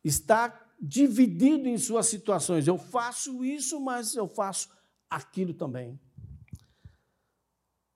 Está 0.03 0.69
dividido 0.79 1.67
em 1.67 1.77
suas 1.77 2.07
situações. 2.07 2.67
Eu 2.67 2.77
faço 2.77 3.43
isso, 3.43 3.79
mas 3.79 4.15
eu 4.15 4.27
faço 4.27 4.69
aquilo 5.09 5.53
também. 5.53 5.99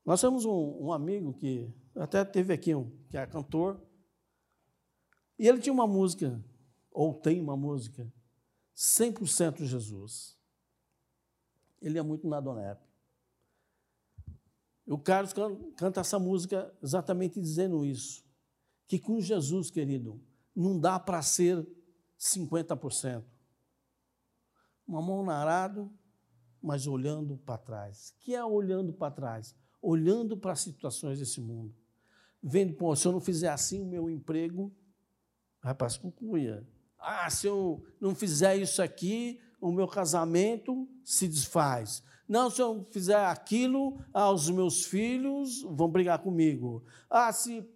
Nós 0.05 0.21
temos 0.21 0.45
um, 0.45 0.85
um 0.85 0.93
amigo 0.93 1.33
que 1.33 1.73
até 1.95 2.23
teve 2.23 2.53
aqui 2.53 2.75
um, 2.75 2.91
que 3.09 3.17
é 3.17 3.25
cantor, 3.25 3.81
e 5.37 5.47
ele 5.47 5.59
tinha 5.59 5.73
uma 5.73 5.87
música, 5.87 6.43
ou 6.91 7.13
tem 7.13 7.41
uma 7.41 7.57
música, 7.57 8.11
100% 8.75 9.63
Jesus. 9.63 10.37
Ele 11.81 11.97
é 11.97 12.01
muito 12.01 12.27
na 12.27 12.39
Donep. 12.39 12.79
O 14.87 14.99
Carlos 14.99 15.33
canta 15.75 16.01
essa 16.01 16.19
música 16.19 16.71
exatamente 16.81 17.41
dizendo 17.41 17.85
isso. 17.85 18.23
que 18.87 18.99
com 18.99 19.19
Jesus, 19.19 19.71
querido, 19.71 20.21
não 20.55 20.79
dá 20.79 20.99
para 20.99 21.19
ser 21.23 21.67
50%. 22.19 23.23
Uma 24.87 25.01
mão 25.01 25.23
no 25.23 25.31
arado, 25.31 25.91
mas 26.61 26.85
olhando 26.85 27.37
para 27.37 27.57
trás. 27.57 28.13
Que 28.19 28.35
é 28.35 28.45
olhando 28.45 28.93
para 28.93 29.11
trás? 29.11 29.55
Olhando 29.81 30.37
para 30.37 30.51
as 30.53 30.61
situações 30.61 31.17
desse 31.17 31.41
mundo. 31.41 31.75
Vendo, 32.41 32.75
pô, 32.75 32.95
se 32.95 33.07
eu 33.07 33.11
não 33.11 33.19
fizer 33.19 33.49
assim 33.49 33.81
o 33.81 33.87
meu 33.87 34.07
emprego, 34.07 34.71
vai 35.63 35.73
para. 35.73 35.87
Ah, 36.99 37.29
se 37.31 37.47
eu 37.47 37.83
não 37.99 38.13
fizer 38.13 38.55
isso 38.57 38.83
aqui, 38.83 39.39
o 39.59 39.71
meu 39.71 39.87
casamento 39.87 40.87
se 41.03 41.27
desfaz. 41.27 42.03
Não, 42.27 42.49
se 42.49 42.61
eu 42.61 42.87
fizer 42.91 43.23
aquilo, 43.25 43.99
ah, 44.13 44.31
os 44.31 44.49
meus 44.49 44.85
filhos 44.85 45.61
vão 45.61 45.89
brigar 45.89 46.19
comigo. 46.19 46.83
Ah, 47.09 47.31
se 47.31 47.67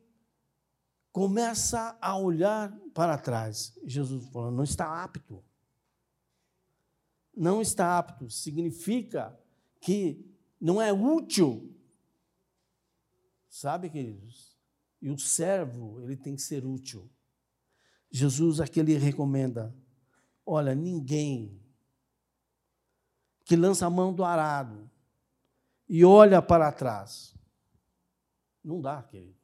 começa 1.12 1.98
a 2.02 2.18
olhar 2.18 2.76
para 2.94 3.18
trás. 3.18 3.78
Jesus 3.86 4.26
falou: 4.30 4.52
não 4.52 4.64
está 4.64 5.04
apto. 5.04 5.44
Não 7.36 7.62
está 7.62 7.98
apto 7.98 8.30
significa 8.30 9.38
que 9.80 10.26
não 10.60 10.82
é 10.82 10.92
útil. 10.92 11.74
Sabe, 13.48 13.90
queridos? 13.90 14.58
E 15.02 15.10
o 15.10 15.18
servo, 15.18 16.02
ele 16.02 16.18
tem 16.18 16.36
que 16.36 16.42
ser 16.42 16.66
útil. 16.66 17.10
Jesus 18.12 18.60
aqui 18.60 18.80
ele 18.80 18.98
recomenda: 18.98 19.74
olha, 20.46 20.74
ninguém 20.74 21.60
que 23.50 23.56
lança 23.56 23.88
a 23.88 23.90
mão 23.90 24.14
do 24.14 24.24
arado 24.24 24.88
e 25.90 26.06
olha 26.06 26.40
para 26.40 26.72
trás. 26.72 27.36
Não 28.64 28.80
dá, 28.80 29.02
querido. 29.02 29.36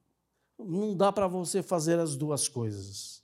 Não 0.59 0.95
dá 0.95 1.11
para 1.11 1.25
você 1.27 1.63
fazer 1.63 1.97
as 1.97 2.15
duas 2.15 2.47
coisas. 2.47 3.23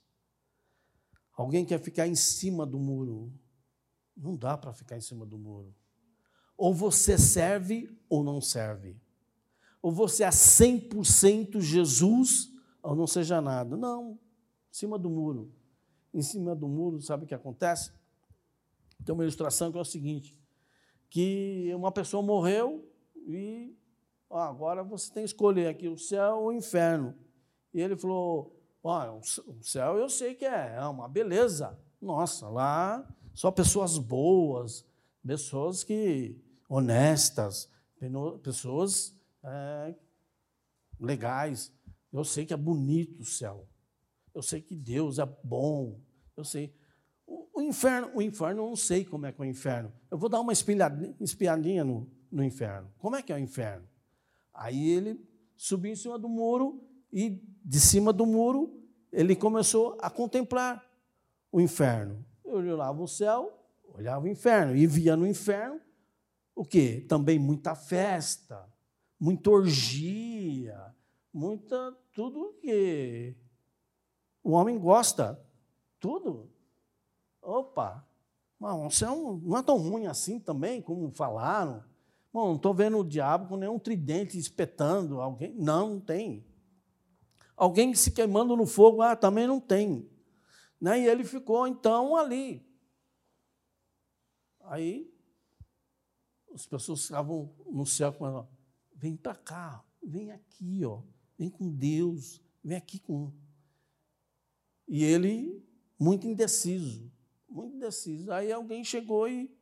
Alguém 1.36 1.64
quer 1.64 1.78
ficar 1.78 2.08
em 2.08 2.16
cima 2.16 2.66
do 2.66 2.80
muro. 2.80 3.32
Não 4.16 4.34
dá 4.34 4.58
para 4.58 4.72
ficar 4.72 4.96
em 4.96 5.00
cima 5.00 5.24
do 5.24 5.38
muro. 5.38 5.72
Ou 6.56 6.74
você 6.74 7.16
serve 7.16 7.96
ou 8.08 8.24
não 8.24 8.40
serve. 8.40 9.00
Ou 9.80 9.92
você 9.92 10.24
é 10.24 10.30
100% 10.30 11.60
Jesus 11.60 12.50
ou 12.82 12.96
não 12.96 13.06
seja 13.06 13.40
nada. 13.40 13.76
Não, 13.76 14.14
em 14.14 14.18
cima 14.74 14.98
do 14.98 15.08
muro. 15.08 15.54
Em 16.12 16.22
cima 16.22 16.56
do 16.56 16.66
muro, 16.66 17.00
sabe 17.00 17.22
o 17.22 17.28
que 17.28 17.36
acontece? 17.36 17.92
Tem 19.04 19.14
uma 19.14 19.22
ilustração 19.22 19.70
que 19.70 19.78
é 19.78 19.80
o 19.80 19.84
seguinte: 19.84 20.41
que 21.12 21.70
uma 21.74 21.92
pessoa 21.92 22.22
morreu 22.22 22.90
e 23.28 23.76
agora 24.30 24.82
você 24.82 25.12
tem 25.12 25.22
que 25.22 25.28
escolher 25.28 25.68
aqui 25.68 25.86
o 25.86 25.98
céu 25.98 26.38
ou 26.38 26.46
o 26.46 26.52
inferno. 26.54 27.14
E 27.74 27.82
ele 27.82 27.94
falou: 27.98 28.58
o 28.82 29.62
céu 29.62 29.98
eu 29.98 30.08
sei 30.08 30.34
que 30.34 30.46
é, 30.46 30.76
é 30.76 30.86
uma 30.86 31.06
beleza. 31.06 31.78
Nossa, 32.00 32.48
lá 32.48 33.06
só 33.34 33.50
pessoas 33.50 33.98
boas, 33.98 34.86
pessoas 35.24 35.84
que 35.84 36.34
honestas, 36.66 37.70
pessoas 38.42 39.14
é, 39.44 39.94
legais. 40.98 41.70
Eu 42.10 42.24
sei 42.24 42.46
que 42.46 42.54
é 42.54 42.56
bonito 42.56 43.20
o 43.20 43.26
céu. 43.26 43.68
Eu 44.34 44.40
sei 44.42 44.62
que 44.62 44.74
Deus 44.74 45.18
é 45.18 45.26
bom. 45.44 46.00
Eu 46.34 46.44
sei. 46.44 46.74
O, 47.62 47.66
o 47.66 47.68
inferno, 47.68 48.10
o 48.14 48.22
inferno, 48.22 48.62
eu 48.62 48.68
não 48.68 48.76
sei 48.76 49.04
como 49.04 49.26
é 49.26 49.32
que 49.32 49.40
é 49.40 49.44
o 49.44 49.48
inferno. 49.48 49.92
Eu 50.10 50.18
vou 50.18 50.28
dar 50.28 50.40
uma 50.40 50.52
espiadinha 50.52 51.84
no, 51.84 52.10
no 52.30 52.42
inferno. 52.42 52.90
Como 52.98 53.16
é 53.16 53.22
que 53.22 53.32
é 53.32 53.36
o 53.36 53.38
inferno? 53.38 53.86
Aí 54.52 54.90
ele 54.90 55.20
subiu 55.56 55.92
em 55.92 55.96
cima 55.96 56.18
do 56.18 56.28
muro 56.28 56.82
e 57.12 57.42
de 57.64 57.80
cima 57.80 58.12
do 58.12 58.26
muro 58.26 58.82
ele 59.12 59.36
começou 59.36 59.96
a 60.00 60.10
contemplar 60.10 60.84
o 61.50 61.60
inferno. 61.60 62.24
Eu 62.44 62.54
olhava 62.54 63.02
o 63.02 63.08
céu, 63.08 63.52
olhava 63.84 64.24
o 64.24 64.28
inferno 64.28 64.74
e 64.74 64.86
via 64.86 65.16
no 65.16 65.26
inferno 65.26 65.80
o 66.54 66.64
quê? 66.64 67.04
Também 67.08 67.38
muita 67.38 67.74
festa, 67.74 68.68
muita 69.18 69.50
orgia, 69.50 70.94
muita 71.32 71.96
tudo 72.12 72.54
que 72.60 73.34
o 74.42 74.50
homem 74.50 74.78
gosta, 74.78 75.40
tudo. 75.98 76.50
Opa, 77.42 78.06
não, 78.58 78.88
você 78.88 79.04
não 79.04 79.58
é 79.58 79.62
tão 79.62 79.76
ruim 79.76 80.06
assim 80.06 80.38
também, 80.38 80.80
como 80.80 81.10
falaram. 81.10 81.84
Bom, 82.32 82.48
não 82.48 82.56
estou 82.56 82.72
vendo 82.72 82.96
o 82.98 83.04
diabo 83.04 83.48
com 83.48 83.56
nenhum 83.56 83.78
tridente 83.78 84.38
espetando 84.38 85.20
alguém. 85.20 85.52
Não, 85.54 85.94
não 85.94 86.00
tem. 86.00 86.46
Alguém 87.56 87.92
se 87.94 88.12
queimando 88.12 88.56
no 88.56 88.66
fogo, 88.66 89.02
ah, 89.02 89.16
também 89.16 89.46
não 89.46 89.60
tem. 89.60 90.08
Né? 90.80 91.00
E 91.00 91.06
ele 91.06 91.24
ficou 91.24 91.66
então 91.66 92.16
ali. 92.16 92.64
Aí 94.60 95.12
as 96.54 96.66
pessoas 96.66 97.00
estavam 97.00 97.52
no 97.66 97.84
céu 97.84 98.12
com 98.12 98.26
ela, 98.26 98.48
vem 98.94 99.16
para 99.16 99.34
cá, 99.34 99.84
vem 100.02 100.30
aqui, 100.30 100.84
ó, 100.84 101.02
vem 101.36 101.50
com 101.50 101.68
Deus, 101.70 102.40
vem 102.62 102.76
aqui 102.76 102.98
com. 102.98 103.32
E 104.86 105.02
ele, 105.02 105.64
muito 105.98 106.26
indeciso, 106.26 107.10
muito 107.52 107.76
indeciso. 107.76 108.32
Aí 108.32 108.50
alguém 108.50 108.82
chegou 108.82 109.28
e, 109.28 109.54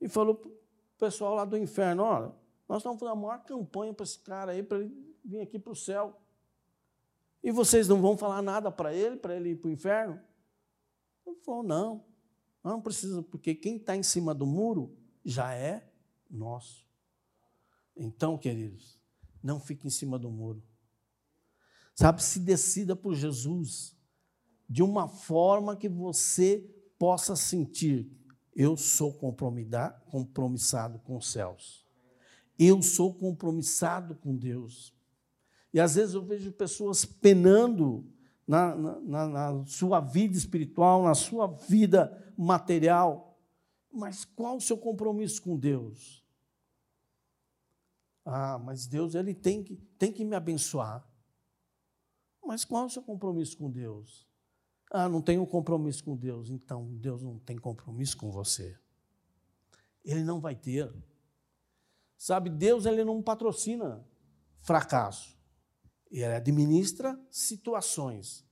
e 0.00 0.08
falou 0.08 0.34
o 0.34 0.98
pessoal 0.98 1.34
lá 1.34 1.44
do 1.44 1.58
inferno: 1.58 2.02
olha, 2.02 2.32
nós 2.68 2.78
estamos 2.78 2.98
fazendo 2.98 3.18
a 3.18 3.20
maior 3.20 3.44
campanha 3.44 3.92
para 3.92 4.04
esse 4.04 4.18
cara 4.20 4.52
aí, 4.52 4.62
para 4.62 4.78
ele 4.78 5.14
vir 5.24 5.40
aqui 5.40 5.58
para 5.58 5.72
o 5.72 5.76
céu. 5.76 6.20
E 7.42 7.50
vocês 7.50 7.88
não 7.88 8.00
vão 8.00 8.16
falar 8.16 8.40
nada 8.40 8.70
para 8.70 8.94
ele, 8.94 9.16
para 9.16 9.36
ele 9.36 9.50
ir 9.50 9.56
para 9.56 9.68
o 9.68 9.72
inferno? 9.72 10.20
Ele 11.26 11.36
falou: 11.40 11.62
não, 11.62 12.04
não 12.62 12.80
precisa, 12.80 13.22
porque 13.22 13.54
quem 13.54 13.76
está 13.76 13.96
em 13.96 14.02
cima 14.02 14.34
do 14.34 14.46
muro 14.46 14.96
já 15.24 15.54
é 15.54 15.90
nosso. 16.30 16.88
Então, 17.96 18.38
queridos, 18.38 18.98
não 19.42 19.60
fique 19.60 19.86
em 19.86 19.90
cima 19.90 20.18
do 20.18 20.30
muro. 20.30 20.62
Sabe, 21.94 22.22
se 22.22 22.40
decida 22.40 22.96
por 22.96 23.14
Jesus 23.14 23.94
de 24.68 24.82
uma 24.82 25.06
forma 25.06 25.76
que 25.76 25.88
você 25.88 26.68
possa 26.98 27.36
sentir: 27.36 28.10
eu 28.54 28.76
sou 28.76 29.12
compromissado 29.12 30.98
com 31.00 31.16
os 31.16 31.30
céus. 31.30 31.84
Eu 32.58 32.82
sou 32.82 33.12
compromissado 33.12 34.14
com 34.14 34.36
Deus. 34.36 34.94
E 35.72 35.80
às 35.80 35.96
vezes 35.96 36.14
eu 36.14 36.24
vejo 36.24 36.52
pessoas 36.52 37.04
penando 37.04 38.08
na, 38.46 38.76
na, 38.76 39.28
na, 39.28 39.66
sua 39.66 39.98
vida 40.00 40.36
espiritual, 40.36 41.02
na 41.02 41.14
sua 41.14 41.48
vida 41.48 42.32
material. 42.36 43.36
Mas 43.92 44.24
qual 44.24 44.56
o 44.56 44.60
seu 44.60 44.78
compromisso 44.78 45.42
com 45.42 45.56
Deus? 45.56 46.24
Ah, 48.24 48.58
mas 48.58 48.86
Deus 48.86 49.16
ele 49.16 49.34
tem 49.34 49.64
que, 49.64 49.76
tem 49.98 50.12
que 50.12 50.24
me 50.24 50.36
abençoar. 50.36 51.04
Mas 52.46 52.64
qual 52.64 52.84
é 52.84 52.86
o 52.86 52.90
seu 52.90 53.02
compromisso 53.02 53.56
com 53.56 53.68
Deus? 53.68 54.28
Ah, 54.96 55.08
não 55.08 55.20
tenho 55.20 55.44
compromisso 55.44 56.04
com 56.04 56.16
Deus. 56.16 56.50
Então, 56.50 56.86
Deus 56.98 57.20
não 57.20 57.36
tem 57.36 57.58
compromisso 57.58 58.16
com 58.16 58.30
você. 58.30 58.78
Ele 60.04 60.22
não 60.22 60.40
vai 60.40 60.54
ter. 60.54 60.88
Sabe, 62.16 62.48
Deus 62.48 62.86
ele 62.86 63.04
não 63.04 63.20
patrocina 63.20 64.06
fracasso. 64.62 65.36
Ele 66.08 66.26
administra 66.26 67.20
situações. 67.28 68.46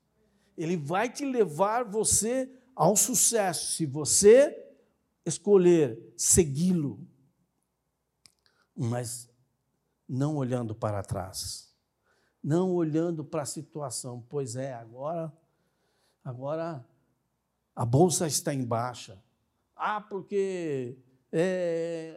Ele 0.57 0.76
vai 0.76 1.09
te 1.09 1.24
levar 1.24 1.85
você 1.85 2.52
ao 2.74 2.96
sucesso 2.96 3.74
se 3.74 3.87
você 3.87 4.52
escolher 5.24 6.12
segui-lo, 6.16 7.07
mas 8.74 9.31
não 10.09 10.35
olhando 10.35 10.74
para 10.74 11.05
trás, 11.05 11.72
não 12.43 12.74
olhando 12.74 13.24
para 13.24 13.43
a 13.43 13.47
situação. 13.47 14.26
Pois 14.28 14.57
é, 14.57 14.74
agora, 14.74 15.32
agora 16.25 16.85
a 17.75 17.85
bolsa 17.85 18.27
está 18.27 18.53
em 18.53 18.64
baixa. 18.64 19.23
Ah, 19.75 20.01
porque 20.01 20.99
é, 21.33 22.16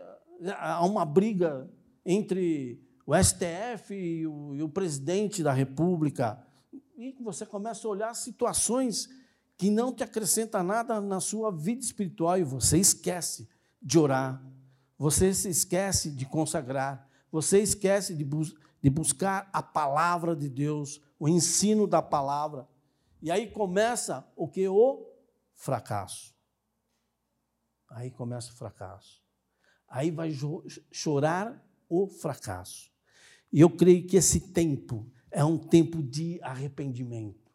há 0.57 0.85
uma 0.85 1.05
briga 1.05 1.69
entre 2.05 2.81
o 3.05 3.15
STF 3.15 3.93
e 3.93 4.27
o, 4.27 4.55
e 4.55 4.63
o 4.63 4.69
presidente 4.69 5.41
da 5.41 5.53
República, 5.53 6.43
e 6.97 7.15
você 7.21 7.45
começa 7.45 7.87
a 7.87 7.91
olhar 7.91 8.13
situações 8.13 9.09
que 9.57 9.69
não 9.69 9.93
te 9.93 10.03
acrescentam 10.03 10.63
nada 10.63 10.99
na 10.99 11.19
sua 11.19 11.51
vida 11.51 11.81
espiritual 11.81 12.37
e 12.37 12.43
você 12.43 12.77
esquece 12.77 13.47
de 13.81 13.97
orar, 13.97 14.43
você 14.97 15.33
se 15.33 15.49
esquece 15.49 16.11
de 16.11 16.25
consagrar, 16.25 17.07
você 17.31 17.59
esquece 17.59 18.15
de, 18.15 18.23
bus 18.23 18.53
de 18.81 18.89
buscar 18.89 19.49
a 19.51 19.61
palavra 19.61 20.35
de 20.35 20.49
Deus, 20.49 21.01
o 21.19 21.27
ensino 21.27 21.87
da 21.87 22.01
palavra. 22.01 22.67
E 23.25 23.31
aí 23.31 23.49
começa 23.49 24.23
o 24.35 24.47
que? 24.47 24.67
O 24.67 25.03
fracasso. 25.55 26.31
Aí 27.89 28.11
começa 28.11 28.51
o 28.51 28.55
fracasso. 28.55 29.19
Aí 29.87 30.11
vai 30.11 30.31
chorar 30.91 31.67
o 31.89 32.05
fracasso. 32.05 32.91
E 33.51 33.61
eu 33.61 33.69
creio 33.71 34.05
que 34.05 34.15
esse 34.15 34.51
tempo 34.51 35.11
é 35.31 35.43
um 35.43 35.57
tempo 35.57 36.03
de 36.03 36.39
arrependimento. 36.43 37.51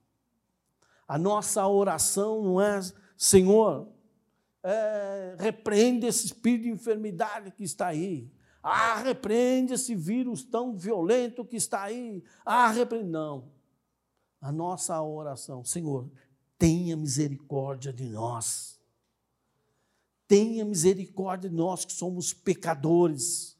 A 1.06 1.16
nossa 1.16 1.64
oração 1.68 2.42
não 2.42 2.60
é, 2.60 2.80
Senhor, 3.16 3.92
é, 4.64 5.36
repreende 5.38 6.04
esse 6.04 6.26
espírito 6.26 6.64
de 6.64 6.70
enfermidade 6.70 7.52
que 7.52 7.62
está 7.62 7.86
aí. 7.86 8.28
Ah, 8.60 8.96
repreende 8.96 9.74
esse 9.74 9.94
vírus 9.94 10.42
tão 10.42 10.76
violento 10.76 11.44
que 11.44 11.54
está 11.54 11.84
aí. 11.84 12.24
Ah, 12.44 12.72
repreende. 12.72 13.08
Não. 13.08 13.59
A 14.40 14.50
nossa 14.50 15.00
oração, 15.02 15.64
Senhor, 15.64 16.10
tenha 16.58 16.96
misericórdia 16.96 17.92
de 17.92 18.04
nós. 18.08 18.80
Tenha 20.26 20.64
misericórdia 20.64 21.50
de 21.50 21.56
nós 21.56 21.84
que 21.84 21.92
somos 21.92 22.32
pecadores. 22.32 23.58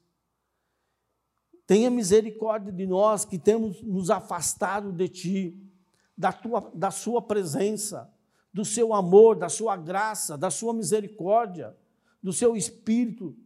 Tenha 1.67 1.91
misericórdia 1.91 2.73
de 2.73 2.87
nós 2.87 3.25
que 3.25 3.39
temos 3.39 3.83
nos 3.83 4.11
afastado 4.11 4.93
de 4.93 5.09
Ti, 5.09 5.73
da, 6.17 6.33
tua, 6.33 6.71
da 6.75 6.91
Sua 6.91 7.21
presença, 7.21 8.13
do 8.53 8.65
Seu 8.65 8.95
amor, 8.95 9.37
da 9.37 9.49
Sua 9.49 9.77
graça, 9.77 10.37
da 10.37 10.51
Sua 10.51 10.73
misericórdia, 10.73 11.77
do 12.23 12.33
Seu 12.33 12.57
Espírito. 12.57 13.37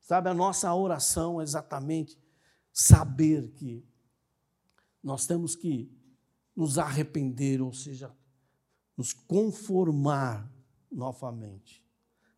Sabe, 0.00 0.28
a 0.28 0.34
nossa 0.34 0.72
oração 0.74 1.40
é 1.40 1.44
exatamente 1.44 2.18
saber 2.72 3.50
que 3.52 3.84
nós 5.02 5.26
temos 5.26 5.56
que 5.56 5.90
nos 6.56 6.78
arrepender, 6.78 7.60
ou 7.60 7.72
seja, 7.72 8.10
nos 8.96 9.12
conformar 9.12 10.50
novamente. 10.90 11.84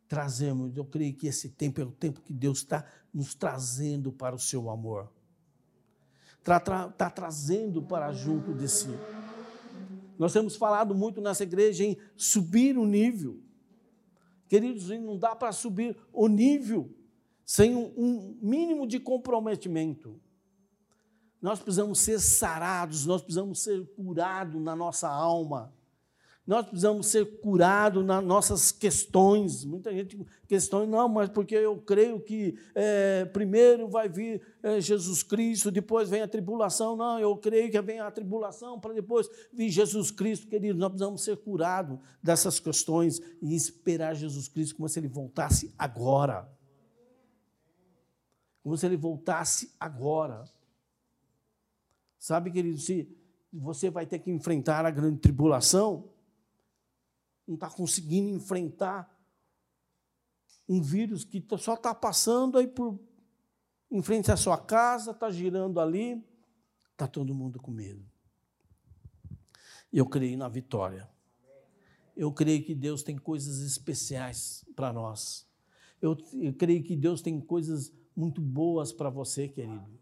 Trazemos, 0.08 0.76
eu 0.76 0.84
creio 0.84 1.14
que 1.14 1.28
esse 1.28 1.50
tempo 1.50 1.80
é 1.80 1.84
o 1.84 1.92
tempo 1.92 2.20
que 2.20 2.32
Deus 2.32 2.58
está 2.58 2.84
nos 3.14 3.34
trazendo 3.34 4.10
para 4.10 4.34
o 4.34 4.38
seu 4.38 4.68
amor. 4.68 5.12
Está 6.38 6.58
tra, 6.58 6.88
tá 6.88 7.10
trazendo 7.10 7.82
para 7.82 8.12
junto 8.12 8.54
de 8.54 8.68
si. 8.68 8.88
Nós 10.18 10.32
temos 10.32 10.56
falado 10.56 10.94
muito 10.94 11.20
nessa 11.20 11.44
igreja 11.44 11.84
em 11.84 11.96
subir 12.16 12.76
o 12.76 12.84
nível. 12.84 13.38
Queridos, 14.48 14.88
não 14.88 15.16
dá 15.16 15.36
para 15.36 15.52
subir 15.52 15.96
o 16.12 16.26
nível 16.26 16.90
sem 17.44 17.76
um, 17.76 17.92
um 17.96 18.38
mínimo 18.42 18.86
de 18.86 18.98
comprometimento. 18.98 20.20
Nós 21.40 21.60
precisamos 21.60 22.00
ser 22.00 22.18
sarados, 22.18 23.06
nós 23.06 23.22
precisamos 23.22 23.62
ser 23.62 23.86
curados 23.94 24.60
na 24.60 24.74
nossa 24.74 25.08
alma. 25.08 25.72
Nós 26.46 26.64
precisamos 26.64 27.08
ser 27.08 27.40
curados 27.40 28.02
nas 28.04 28.24
nossas 28.24 28.72
questões. 28.72 29.66
Muita 29.66 29.92
gente 29.92 30.18
questiona, 30.46 30.86
não, 30.86 31.06
mas 31.06 31.28
porque 31.28 31.54
eu 31.54 31.76
creio 31.76 32.18
que 32.20 32.58
é, 32.74 33.26
primeiro 33.26 33.86
vai 33.86 34.08
vir 34.08 34.40
é, 34.62 34.80
Jesus 34.80 35.22
Cristo, 35.22 35.70
depois 35.70 36.08
vem 36.08 36.22
a 36.22 36.28
tribulação. 36.28 36.96
Não, 36.96 37.20
eu 37.20 37.36
creio 37.36 37.70
que 37.70 37.80
vem 37.82 38.00
a 38.00 38.10
tribulação 38.10 38.80
para 38.80 38.94
depois 38.94 39.28
vir 39.52 39.68
Jesus 39.68 40.10
Cristo. 40.10 40.46
Queridos, 40.46 40.80
nós 40.80 40.88
precisamos 40.88 41.22
ser 41.22 41.36
curados 41.36 41.98
dessas 42.22 42.58
questões 42.58 43.20
e 43.42 43.54
esperar 43.54 44.14
Jesus 44.14 44.48
Cristo 44.48 44.76
como 44.76 44.88
se 44.88 44.98
ele 44.98 45.08
voltasse 45.08 45.74
agora 45.76 46.48
como 48.68 48.76
se 48.76 48.84
ele 48.84 48.98
voltasse 48.98 49.74
agora. 49.80 50.44
Sabe, 52.18 52.50
querido, 52.50 52.78
se 52.78 53.08
você 53.52 53.90
vai 53.90 54.06
ter 54.06 54.18
que 54.18 54.30
enfrentar 54.30 54.84
a 54.84 54.90
grande 54.90 55.20
tribulação, 55.20 56.10
não 57.46 57.54
está 57.54 57.70
conseguindo 57.70 58.28
enfrentar 58.28 59.14
um 60.68 60.82
vírus 60.82 61.24
que 61.24 61.40
tá, 61.40 61.56
só 61.56 61.74
está 61.74 61.94
passando 61.94 62.58
aí 62.58 62.66
por 62.66 63.00
em 63.90 64.02
frente 64.02 64.30
à 64.30 64.36
sua 64.36 64.58
casa, 64.58 65.12
está 65.12 65.30
girando 65.30 65.80
ali, 65.80 66.22
está 66.92 67.06
todo 67.06 67.34
mundo 67.34 67.58
com 67.58 67.70
medo. 67.70 68.04
Eu 69.90 70.06
creio 70.06 70.36
na 70.36 70.48
vitória. 70.48 71.08
Eu 72.14 72.30
creio 72.32 72.62
que 72.62 72.74
Deus 72.74 73.02
tem 73.02 73.16
coisas 73.16 73.60
especiais 73.60 74.64
para 74.76 74.92
nós. 74.92 75.48
Eu, 76.02 76.16
eu, 76.34 76.52
creio 76.52 76.82
que 76.82 76.94
Deus 76.94 77.22
tem 77.22 77.40
coisas 77.40 77.92
muito 78.14 78.40
boas 78.40 78.92
para 78.92 79.08
você, 79.08 79.48
querido. 79.48 79.97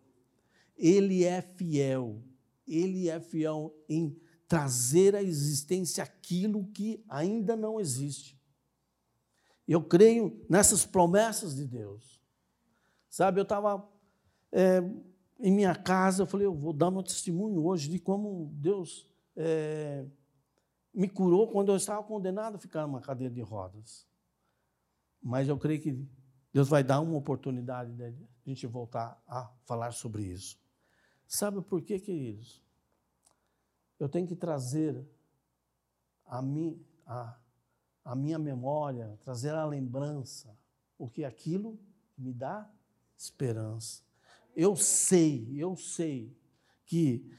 Ele 0.77 1.25
é 1.25 1.41
fiel, 1.41 2.23
ele 2.67 3.09
é 3.09 3.19
fiel 3.21 3.75
em 3.89 4.17
trazer 4.49 5.15
à 5.17 5.23
existência 5.23 6.05
aquilo 6.05 6.67
que 6.67 7.05
ainda 7.09 7.57
não 7.57 7.81
existe. 7.81 8.41
Eu 9.67 9.83
creio 9.83 10.45
nessas 10.49 10.87
promessas 10.87 11.57
de 11.57 11.67
Deus. 11.67 12.21
Sabe, 13.09 13.41
eu 13.41 13.43
estava 13.43 13.89
é, 14.53 14.79
em 15.41 15.53
minha 15.53 15.75
casa, 15.75 16.23
eu 16.23 16.27
falei, 16.27 16.47
eu 16.47 16.55
vou 16.55 16.73
dar 16.73 16.91
meu 16.91 17.03
testemunho 17.03 17.65
hoje 17.65 17.89
de 17.89 17.99
como 17.99 18.51
Deus 18.55 19.07
é, 19.35 20.07
me 20.95 21.09
curou 21.09 21.49
quando 21.49 21.71
eu 21.73 21.77
estava 21.77 22.03
condenado 22.03 22.57
a 22.57 22.59
ficar 22.59 22.87
numa 22.87 23.01
cadeira 23.01 23.35
de 23.35 23.41
rodas. 23.41 24.07
Mas 25.21 25.49
eu 25.49 25.59
creio 25.59 25.81
que 25.81 26.07
Deus 26.53 26.69
vai 26.69 26.85
dar 26.85 27.01
uma 27.01 27.17
oportunidade 27.17 27.93
de 27.93 28.05
a 28.05 28.13
gente 28.47 28.67
voltar 28.67 29.21
a 29.27 29.51
falar 29.65 29.93
sobre 29.93 30.25
isso. 30.25 30.59
Sabe 31.27 31.61
por 31.63 31.83
quê, 31.83 31.99
queridos? 31.99 32.63
Eu 33.99 34.09
tenho 34.09 34.27
que 34.27 34.37
trazer 34.37 35.05
a, 36.27 36.41
mi, 36.43 36.81
a, 37.07 37.37
a 38.05 38.15
minha 38.15 38.39
memória, 38.39 39.19
trazer 39.25 39.55
a 39.55 39.65
lembrança, 39.65 40.57
porque 40.97 41.25
aquilo 41.25 41.79
me 42.17 42.33
dá 42.33 42.71
esperança. 43.17 44.03
Eu 44.55 44.77
sei, 44.77 45.53
eu 45.57 45.77
sei 45.77 46.37
que 46.85 47.31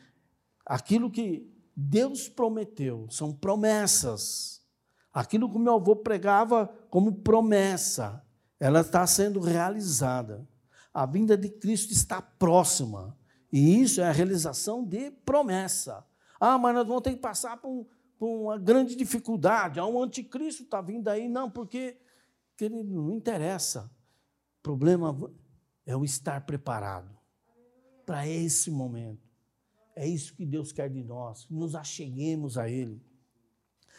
aquilo 0.66 1.10
que 1.10 1.52
Deus 1.76 2.28
prometeu 2.28 3.08
são 3.10 3.34
promessas. 3.34 4.62
Aquilo 5.14 5.52
que 5.52 5.58
meu 5.58 5.76
avô 5.76 5.96
pregava 5.96 6.68
como 6.90 7.22
promessa 7.22 8.24
ela 8.60 8.82
está 8.82 9.06
sendo 9.06 9.40
realizada. 9.40 10.48
A 10.94 11.06
vinda 11.06 11.38
de 11.38 11.50
Cristo 11.50 11.94
está 11.94 12.22
próxima. 12.22 13.16
E 13.52 13.82
isso 13.82 14.02
é 14.02 14.08
a 14.08 14.12
realização 14.12 14.84
de 14.84 15.12
promessa. 15.12 16.06
Ah, 16.39 16.58
mas 16.58 16.76
nós 16.76 16.88
vamos 16.88 17.04
ter 17.04 17.14
que 17.14 17.22
passar 17.22 17.58
por, 17.58 17.88
por 18.18 18.28
uma 18.28 18.58
grande 18.58 18.95
dificuldade. 18.95 19.80
Ah, 19.80 19.86
um 19.86 20.02
anticristo 20.02 20.64
está 20.64 20.82
vindo 20.82 21.08
aí. 21.08 21.30
Não, 21.30 21.50
porque, 21.50 21.98
querido, 22.56 22.84
não 22.84 23.12
interessa. 23.12 23.91
O 24.60 24.64
problema 24.64 25.18
é 25.86 25.95
o 25.95 26.04
estar 26.04 26.45
preparado 26.45 27.18
para 28.06 28.28
esse 28.28 28.70
momento. 28.70 29.28
É 29.95 30.08
isso 30.08 30.36
que 30.36 30.45
Deus 30.45 30.72
quer 30.72 30.89
de 30.89 31.04
nós, 31.04 31.48
nos 31.50 31.74
acheguemos 31.74 32.58
a 32.58 32.70
Ele. 32.70 33.02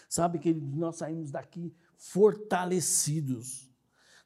Sabe, 0.09 0.39
que 0.39 0.55
nós 0.55 0.97
saímos 0.97 1.31
daqui 1.31 1.75
fortalecidos 1.97 3.68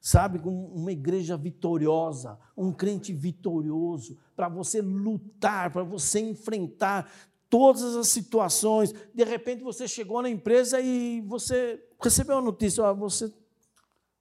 sabe, 0.03 0.37
com 0.37 0.65
uma 0.65 0.91
igreja 0.91 1.37
vitoriosa, 1.37 2.37
um 2.57 2.73
crente 2.73 3.13
vitorioso, 3.13 4.17
para 4.35 4.49
você 4.49 4.81
lutar, 4.81 5.71
para 5.71 5.81
você 5.81 6.19
enfrentar 6.19 7.09
todas 7.49 7.95
as 7.95 8.09
situações. 8.09 8.93
De 9.13 9.23
repente 9.23 9.63
você 9.63 9.87
chegou 9.87 10.21
na 10.21 10.29
empresa 10.29 10.81
e 10.81 11.21
você 11.21 11.81
recebeu 12.01 12.39
a 12.39 12.41
notícia, 12.41 12.83
ó, 12.83 12.93
você 12.93 13.33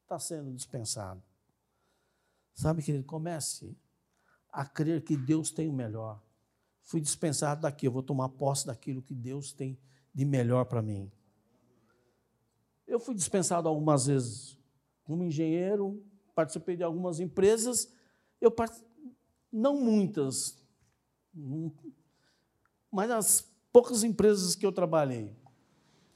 está 0.05 0.21
sendo 0.21 0.53
dispensado. 0.53 1.21
Sabe, 2.55 2.81
querido, 2.81 3.05
comece 3.05 3.77
a 4.53 4.65
crer 4.65 5.03
que 5.03 5.17
Deus 5.17 5.51
tem 5.51 5.69
o 5.69 5.73
melhor. 5.73 6.23
Fui 6.83 7.01
dispensado 7.01 7.63
daqui, 7.63 7.89
eu 7.89 7.93
vou 7.93 8.05
tomar 8.05 8.29
posse 8.29 8.69
daquilo 8.69 9.03
que 9.03 9.17
Deus 9.17 9.53
tem 9.53 9.77
de 10.15 10.25
melhor 10.25 10.65
para 10.65 10.81
mim. 10.81 11.11
Eu 12.87 13.01
fui 13.01 13.17
dispensado 13.17 13.69
algumas 13.69 14.07
vezes 14.07 14.62
como 15.05 15.25
engenheiro, 15.25 16.03
participei 16.35 16.77
de 16.77 16.83
algumas 16.83 17.21
empresas, 17.21 17.93
eu 18.41 18.51
part... 18.51 18.75
não 19.51 19.81
muitas, 19.81 20.59
mas 22.91 23.11
as 23.11 23.53
poucas 23.73 24.05
empresas 24.05 24.55
que 24.55 24.67
eu 24.67 24.73
trabalhei, 24.73 25.35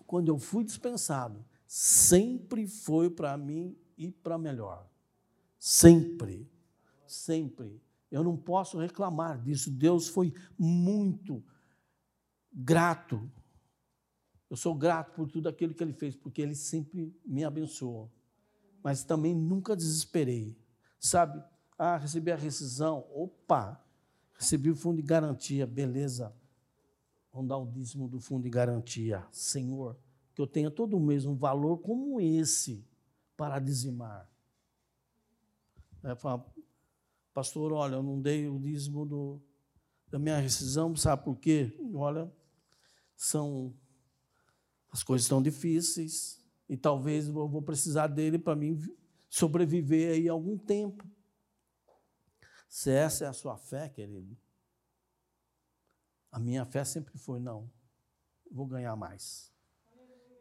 quando 0.07 0.29
eu 0.29 0.39
fui 0.39 0.65
dispensado, 0.65 1.45
sempre 1.67 2.67
foi 2.67 3.11
para 3.11 3.37
mim 3.37 3.77
e 3.97 4.11
para 4.11 4.39
melhor. 4.39 4.89
Sempre, 5.59 6.49
sempre. 7.07 7.81
Eu 8.11 8.23
não 8.23 8.37
posso 8.37 8.79
reclamar 8.79 9.43
disso. 9.43 9.71
Deus 9.71 10.07
foi 10.07 10.33
muito 10.57 11.43
grato. 12.53 13.29
Eu 14.49 14.57
sou 14.57 14.75
grato 14.77 15.13
por 15.15 15.29
tudo 15.29 15.49
aquilo 15.49 15.75
que 15.75 15.83
Ele 15.83 15.93
fez, 15.93 16.15
porque 16.15 16.41
Ele 16.41 16.55
sempre 16.55 17.13
me 17.25 17.45
abençoou 17.45 18.13
mas 18.87 19.03
também 19.03 19.35
nunca 19.35 19.75
desesperei. 19.75 20.57
Sabe? 21.01 21.43
Ah, 21.77 21.97
recebi 21.97 22.31
a 22.31 22.37
rescisão. 22.37 23.05
Opa! 23.13 23.85
Recebi 24.35 24.71
o 24.71 24.77
fundo 24.77 24.99
de 24.99 25.03
garantia, 25.03 25.67
beleza. 25.67 26.33
Vamos 27.33 27.49
dar 27.49 27.57
o 27.57 27.67
dízimo 27.67 28.07
do 28.07 28.21
fundo 28.21 28.45
de 28.45 28.49
garantia. 28.49 29.27
Senhor, 29.33 29.99
que 30.33 30.41
eu 30.41 30.47
tenha 30.47 30.71
todo 30.71 31.01
mês 31.01 31.27
um 31.27 31.35
valor 31.35 31.79
como 31.79 32.21
esse 32.21 32.87
para 33.37 33.59
dizimar. 33.59 34.31
Aí 36.01 36.15
falo, 36.15 36.45
pastor, 37.35 37.73
olha, 37.73 37.97
eu 37.97 38.05
não 38.05 38.23
dei 38.23 38.49
o 38.49 38.57
dízimo 38.57 39.05
do. 39.05 39.43
da 40.09 40.17
minha 40.21 40.39
rescisão, 40.39 40.95
sabe 40.95 41.25
por 41.25 41.35
quê? 41.35 41.77
Olha, 41.93 42.33
são 43.17 43.75
as 44.93 45.03
coisas 45.03 45.25
estão 45.25 45.43
difíceis 45.43 46.46
e 46.69 46.77
talvez 46.77 47.29
eu 47.29 47.49
vou 47.49 47.63
precisar 47.63 48.09
dele 48.09 48.39
para 48.39 48.57
mim 48.57 48.79
sobreviver 49.29 50.15
aí 50.15 50.29
algum 50.29 50.59
tempo. 50.59 51.05
Se 52.69 52.91
essa 52.91 53.25
é 53.25 53.29
a 53.29 53.33
sua 53.33 53.57
fé, 53.57 53.89
querido, 53.89 54.37
a 56.31 56.39
minha 56.39 56.65
fé 56.65 56.85
sempre 56.85 57.17
foi 57.19 57.41
não. 57.41 57.71
Vou 58.51 58.67
ganhar 58.67 58.95
mais. 58.97 59.53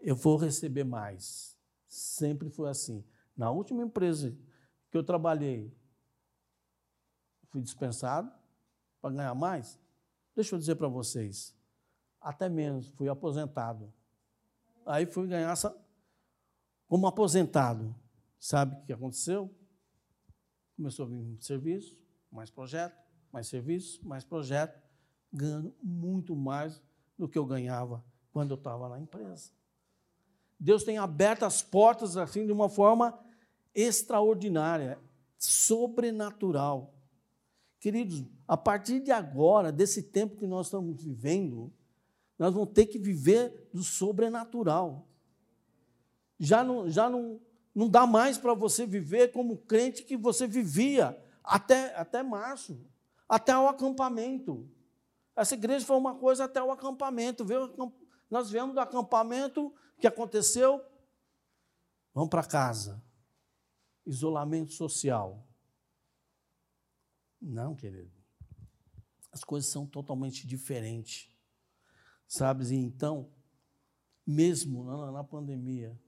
Eu 0.02 0.16
vou 0.16 0.38
receber 0.38 0.84
mais. 0.84 1.58
Sempre 1.88 2.50
foi 2.50 2.70
assim. 2.70 3.06
Na 3.36 3.52
última 3.52 3.84
empresa 3.84 4.38
que 4.92 4.98
eu 4.98 5.04
trabalhei, 5.04 5.74
fui 7.50 7.62
dispensado 7.62 8.32
para 9.02 9.16
ganhar 9.16 9.36
mais. 9.36 9.80
Deixa 10.36 10.56
eu 10.56 10.60
dizer 10.60 10.76
para 10.76 10.88
vocês, 10.88 11.56
até 12.20 12.50
menos, 12.50 12.90
fui 12.90 13.08
aposentado. 13.08 13.94
Aí 14.86 15.06
fui 15.06 15.28
ganhar 15.28 15.56
como 16.88 17.08
aposentado. 17.08 17.96
Sabe 18.40 18.76
o 18.76 18.86
que 18.86 18.94
aconteceu? 18.94 19.54
Começou 20.76 21.06
a 21.06 21.10
vir 21.10 21.38
serviço, 21.40 21.98
mais 22.32 22.50
projeto, 22.50 22.96
mais 23.32 23.48
serviço, 23.48 24.06
mais 24.08 24.24
projeto, 24.24 24.82
ganhando 25.32 25.74
muito 25.82 26.36
mais 26.36 26.82
do 27.18 27.28
que 27.28 27.38
eu 27.38 27.46
ganhava 27.46 28.04
quando 28.32 28.52
eu 28.52 28.58
estava 28.58 28.90
na 28.90 29.00
empresa. 29.00 29.52
Deus 30.60 30.84
tem 30.84 30.98
aberto 30.98 31.44
as 31.44 31.62
portas 31.62 32.18
assim 32.18 32.46
de 32.46 32.52
uma 32.52 32.70
forma 32.70 33.18
extraordinária, 33.74 35.00
sobrenatural. 35.38 36.94
Queridos, 37.80 38.24
a 38.48 38.58
partir 38.58 39.00
de 39.00 39.12
agora, 39.12 39.72
desse 39.72 40.04
tempo 40.04 40.38
que 40.38 40.48
nós 40.48 40.68
estamos 40.68 41.02
vivendo, 41.04 41.72
nós 42.38 42.54
vamos 42.54 42.74
ter 42.74 42.86
que 42.86 42.98
viver 42.98 43.70
do 43.74 43.84
sobrenatural. 43.84 45.08
Já 46.40 46.64
não, 46.64 46.90
já 46.90 47.10
não, 47.10 47.40
não 47.74 47.90
dá 47.90 48.06
mais 48.06 48.38
para 48.38 48.54
você 48.54 48.86
viver 48.86 49.32
como 49.32 49.58
crente 49.58 50.04
que 50.04 50.18
você 50.18 50.48
vivia 50.48 51.18
até, 51.44 51.96
até 51.96 52.24
março, 52.24 52.80
até 53.28 53.58
o 53.58 53.68
acampamento. 53.68 54.70
Essa 55.36 55.56
igreja 55.56 55.86
foi 55.86 55.98
uma 55.98 56.16
coisa 56.16 56.46
até 56.46 56.62
o 56.62 56.72
acampamento. 56.72 57.44
Viu? 57.44 57.94
Nós 58.30 58.50
viemos 58.50 58.74
do 58.74 58.80
acampamento, 58.80 59.68
o 59.68 60.00
que 60.00 60.08
aconteceu? 60.08 60.82
Vamos 62.14 62.30
para 62.30 62.44
casa. 62.44 63.04
Isolamento 64.06 64.72
social. 64.72 65.46
Não, 67.42 67.76
querido. 67.76 68.12
As 69.32 69.44
coisas 69.44 69.70
são 69.70 69.86
totalmente 69.86 70.48
diferentes. 70.48 71.30
Sabe? 72.28 72.66
E 72.66 72.76
então, 72.76 73.30
mesmo 74.26 74.84
na 75.12 75.24
pandemia, 75.24 76.00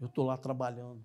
eu 0.00 0.06
estou 0.06 0.24
lá 0.24 0.36
trabalhando. 0.36 1.04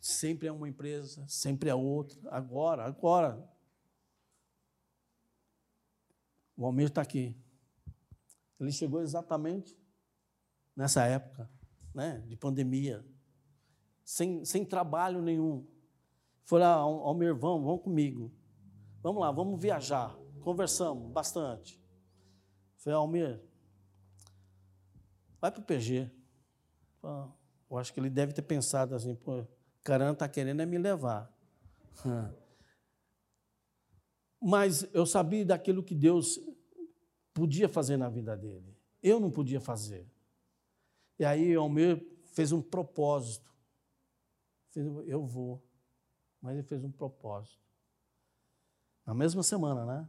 Sempre 0.00 0.48
é 0.48 0.52
uma 0.52 0.68
empresa, 0.68 1.24
sempre 1.28 1.68
é 1.68 1.74
outra. 1.74 2.18
Agora, 2.30 2.84
agora. 2.84 3.48
O 6.56 6.64
Almir 6.64 6.88
está 6.88 7.02
aqui. 7.02 7.36
Ele 8.58 8.72
chegou 8.72 9.02
exatamente 9.02 9.78
nessa 10.74 11.04
época 11.04 11.50
né, 11.94 12.18
de 12.26 12.36
pandemia, 12.36 13.04
sem, 14.04 14.44
sem 14.44 14.64
trabalho 14.64 15.20
nenhum. 15.20 15.66
Falei, 16.44 16.66
ah, 16.66 16.74
Almir, 16.74 17.34
vamos, 17.34 17.64
vamos 17.64 17.82
comigo. 17.82 18.32
Vamos 19.02 19.20
lá, 19.20 19.30
vamos 19.30 19.60
viajar. 19.60 20.16
Conversamos 20.40 21.12
bastante. 21.12 21.80
Falei, 22.78 22.96
Almir, 22.96 23.42
vai 25.40 25.50
para 25.50 25.60
o 25.60 25.64
PG. 25.64 26.10
Eu 27.72 27.78
acho 27.78 27.90
que 27.94 27.98
ele 27.98 28.10
deve 28.10 28.34
ter 28.34 28.42
pensado 28.42 28.94
assim, 28.94 29.14
pô, 29.14 29.46
caramba, 29.82 30.12
está 30.12 30.28
querendo 30.28 30.60
é 30.60 30.66
me 30.66 30.76
levar. 30.76 31.34
Mas 34.38 34.86
eu 34.92 35.06
sabia 35.06 35.42
daquilo 35.42 35.82
que 35.82 35.94
Deus 35.94 36.38
podia 37.32 37.70
fazer 37.70 37.96
na 37.96 38.10
vida 38.10 38.36
dele. 38.36 38.76
Eu 39.02 39.18
não 39.18 39.30
podia 39.30 39.58
fazer. 39.58 40.06
E 41.18 41.24
aí 41.24 41.54
Almir 41.54 42.06
fez 42.26 42.52
um 42.52 42.60
propósito. 42.60 43.50
Eu 45.06 45.24
vou. 45.24 45.64
Mas 46.42 46.58
ele 46.58 46.64
fez 46.64 46.84
um 46.84 46.90
propósito. 46.90 47.58
Na 49.06 49.14
mesma 49.14 49.42
semana, 49.42 49.86
né? 49.86 50.08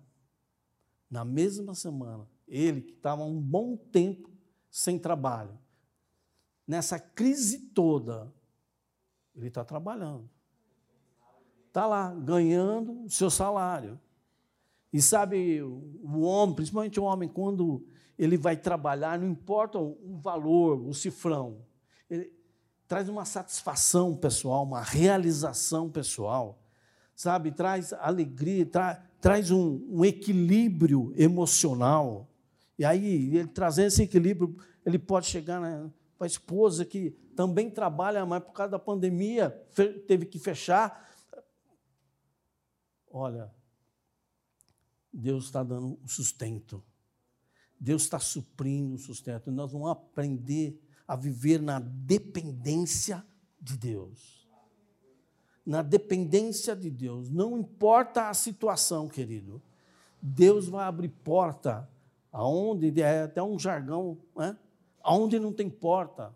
Na 1.09 1.23
mesma 1.23 1.73
semana, 1.73 2.27
ele 2.45 2.81
que 2.81 2.91
estava 2.91 3.23
um 3.23 3.39
bom 3.39 3.77
tempo 3.77 4.29
sem 4.69 4.99
trabalho, 4.99 5.57
nessa 6.67 6.99
crise 6.99 7.59
toda, 7.59 8.31
ele 9.35 9.47
está 9.47 9.63
trabalhando. 9.63 10.29
Está 11.67 11.85
lá, 11.85 12.13
ganhando 12.13 13.03
o 13.03 13.09
seu 13.09 13.29
salário. 13.29 13.99
E 14.91 15.01
sabe, 15.01 15.61
o 15.61 16.21
homem, 16.21 16.55
principalmente 16.55 16.99
o 16.99 17.03
homem, 17.03 17.27
quando 17.27 17.83
ele 18.17 18.37
vai 18.37 18.55
trabalhar, 18.55 19.17
não 19.17 19.27
importa 19.27 19.79
o 19.79 20.17
valor, 20.17 20.79
o 20.87 20.93
cifrão, 20.93 21.65
ele 22.07 22.31
traz 22.87 23.09
uma 23.09 23.25
satisfação 23.25 24.15
pessoal, 24.15 24.63
uma 24.63 24.81
realização 24.81 25.89
pessoal, 25.89 26.61
sabe? 27.15 27.51
Traz 27.51 27.91
alegria, 27.93 28.67
tra, 28.67 29.03
traz 29.19 29.49
um, 29.49 29.83
um 29.89 30.05
equilíbrio 30.05 31.11
emocional. 31.17 32.29
E 32.77 32.85
aí, 32.85 33.35
ele 33.35 33.47
trazendo 33.47 33.87
esse 33.87 34.03
equilíbrio, 34.03 34.55
ele 34.85 34.99
pode 34.99 35.25
chegar 35.25 35.59
né, 35.59 35.89
para 36.17 36.25
a 36.25 36.27
esposa 36.27 36.85
que 36.85 37.11
também 37.35 37.69
trabalha, 37.69 38.25
mas 38.25 38.43
por 38.43 38.53
causa 38.53 38.71
da 38.71 38.79
pandemia 38.79 39.49
teve 40.07 40.25
que 40.25 40.39
fechar. 40.39 41.09
Olha, 43.09 43.53
Deus 45.11 45.45
está 45.45 45.63
dando 45.63 45.99
o 46.03 46.07
sustento. 46.07 46.83
Deus 47.79 48.03
está 48.03 48.19
suprindo 48.19 48.95
o 48.95 48.97
sustento. 48.97 49.51
Nós 49.51 49.71
vamos 49.71 49.89
aprender 49.89 50.79
a 51.07 51.15
viver 51.15 51.61
na 51.61 51.79
dependência 51.79 53.25
de 53.59 53.77
Deus. 53.77 54.47
Na 55.65 55.81
dependência 55.81 56.75
de 56.75 56.89
Deus. 56.89 57.29
Não 57.29 57.57
importa 57.57 58.29
a 58.29 58.33
situação, 58.33 59.07
querido. 59.07 59.61
Deus 60.21 60.67
vai 60.67 60.85
abrir 60.85 61.09
porta 61.09 61.89
aonde 62.31 63.01
é 63.01 63.23
até 63.23 63.43
um 63.43 63.59
jargão, 63.59 64.17
né? 64.35 64.57
Aonde 65.03 65.37
não 65.37 65.51
tem 65.51 65.69
porta. 65.69 66.33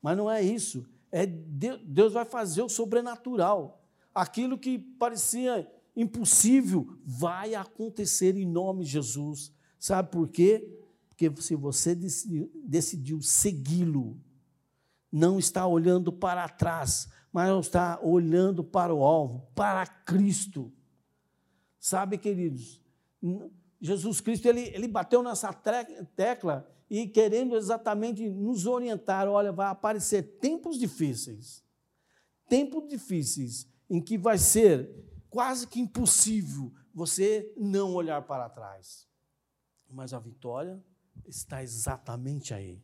Mas 0.00 0.16
não 0.16 0.28
é 0.30 0.42
isso. 0.42 0.84
É 1.12 1.26
Deus 1.26 2.14
vai 2.14 2.24
fazer 2.24 2.62
o 2.62 2.68
sobrenatural. 2.68 3.84
Aquilo 4.14 4.58
que 4.58 4.78
parecia 4.78 5.70
impossível 5.94 6.98
vai 7.04 7.54
acontecer 7.54 8.36
em 8.36 8.46
nome 8.46 8.84
de 8.84 8.90
Jesus. 8.90 9.52
Sabe 9.78 10.10
por 10.10 10.28
quê? 10.28 10.78
Porque 11.08 11.30
se 11.42 11.54
você 11.54 11.94
decidiu, 11.94 13.20
segui-lo, 13.20 14.18
não 15.10 15.38
está 15.38 15.66
olhando 15.66 16.10
para 16.10 16.48
trás, 16.48 17.08
mas 17.30 17.66
está 17.66 18.00
olhando 18.02 18.64
para 18.64 18.94
o 18.94 19.04
alvo, 19.04 19.46
para 19.54 19.86
Cristo. 19.86 20.72
Sabe, 21.78 22.16
queridos, 22.16 22.80
Jesus 23.82 24.20
Cristo, 24.20 24.46
ele, 24.46 24.60
ele 24.68 24.86
bateu 24.86 25.24
nessa 25.24 25.52
tecla 25.52 26.70
e 26.88 27.08
querendo 27.08 27.56
exatamente 27.56 28.30
nos 28.30 28.64
orientar, 28.64 29.26
olha, 29.26 29.50
vai 29.50 29.66
aparecer 29.66 30.38
tempos 30.38 30.78
difíceis, 30.78 31.64
tempos 32.48 32.88
difíceis, 32.88 33.66
em 33.90 34.00
que 34.00 34.16
vai 34.16 34.38
ser 34.38 34.88
quase 35.28 35.66
que 35.66 35.80
impossível 35.80 36.72
você 36.94 37.52
não 37.56 37.92
olhar 37.92 38.22
para 38.22 38.48
trás. 38.48 39.08
Mas 39.90 40.14
a 40.14 40.20
vitória 40.20 40.80
está 41.26 41.60
exatamente 41.60 42.54
aí. 42.54 42.80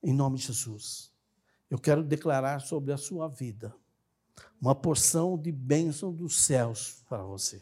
Em 0.00 0.12
nome 0.12 0.36
de 0.38 0.44
Jesus. 0.44 1.12
Eu 1.68 1.80
quero 1.80 2.04
declarar 2.04 2.60
sobre 2.60 2.92
a 2.92 2.96
sua 2.96 3.26
vida 3.26 3.74
uma 4.60 4.74
porção 4.74 5.36
de 5.36 5.50
bênção 5.50 6.12
dos 6.12 6.38
céus 6.38 7.02
para 7.08 7.24
você. 7.24 7.60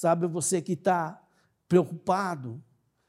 Sabe, 0.00 0.26
você 0.26 0.62
que 0.62 0.72
está 0.72 1.22
preocupado. 1.68 2.58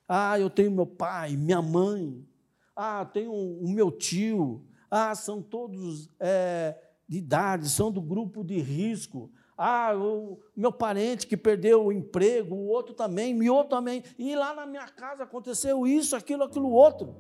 Ah, 0.05 0.37
eu 0.37 0.49
tenho 0.49 0.69
meu 0.69 0.85
pai, 0.85 1.37
minha 1.37 1.61
mãe. 1.61 2.27
Ah, 2.75 3.05
tenho 3.05 3.31
o 3.31 3.69
meu 3.69 3.89
tio. 3.89 4.65
Ah, 4.89 5.15
são 5.15 5.41
todos 5.41 6.09
é, 6.19 6.77
de 7.07 7.19
idade, 7.19 7.69
são 7.69 7.89
do 7.89 8.01
grupo 8.01 8.43
de 8.43 8.59
risco. 8.59 9.31
Ah, 9.57 9.93
o 9.95 10.37
meu 10.53 10.69
parente 10.69 11.27
que 11.27 11.37
perdeu 11.37 11.85
o 11.85 11.93
emprego, 11.93 12.55
o 12.55 12.67
outro 12.67 12.93
também, 12.93 13.39
o 13.49 13.53
outro 13.53 13.77
também. 13.77 14.03
E 14.19 14.35
lá 14.35 14.53
na 14.53 14.65
minha 14.65 14.89
casa 14.89 15.23
aconteceu 15.23 15.87
isso, 15.87 16.13
aquilo, 16.13 16.43
aquilo 16.43 16.69
outro. 16.69 17.15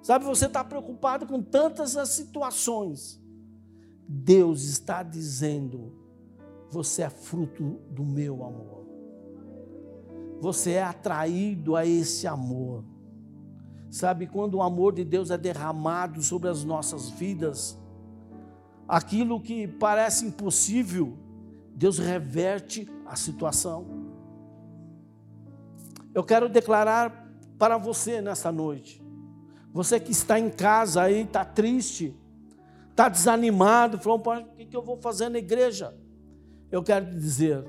Sabe, 0.00 0.24
você 0.24 0.46
está 0.46 0.64
preocupado 0.64 1.26
com 1.26 1.42
tantas 1.42 1.98
as 1.98 2.08
situações. 2.08 3.22
Deus 4.08 4.64
está 4.64 5.02
dizendo: 5.02 5.92
você 6.70 7.02
é 7.02 7.10
fruto 7.10 7.78
do 7.90 8.02
meu 8.02 8.42
amor. 8.42 8.75
Você 10.40 10.72
é 10.72 10.82
atraído 10.82 11.76
a 11.76 11.86
esse 11.86 12.26
amor. 12.26 12.84
Sabe, 13.90 14.26
quando 14.26 14.54
o 14.56 14.62
amor 14.62 14.92
de 14.94 15.04
Deus 15.04 15.30
é 15.30 15.38
derramado 15.38 16.22
sobre 16.22 16.48
as 16.48 16.64
nossas 16.64 17.08
vidas, 17.08 17.78
aquilo 18.86 19.40
que 19.40 19.66
parece 19.66 20.26
impossível, 20.26 21.16
Deus 21.74 21.98
reverte 21.98 22.88
a 23.06 23.16
situação. 23.16 23.86
Eu 26.14 26.24
quero 26.24 26.48
declarar 26.48 27.26
para 27.58 27.78
você 27.78 28.20
nessa 28.20 28.50
noite, 28.52 29.02
você 29.72 30.00
que 30.00 30.12
está 30.12 30.38
em 30.38 30.50
casa 30.50 31.02
aí, 31.02 31.22
está 31.22 31.44
triste, 31.44 32.14
está 32.90 33.08
desanimado, 33.08 33.98
falou, 33.98 34.18
o 34.18 34.66
que 34.66 34.76
eu 34.76 34.82
vou 34.82 34.96
fazer 34.96 35.28
na 35.28 35.38
igreja? 35.38 35.94
Eu 36.70 36.82
quero 36.82 37.06
te 37.06 37.14
dizer, 37.14 37.64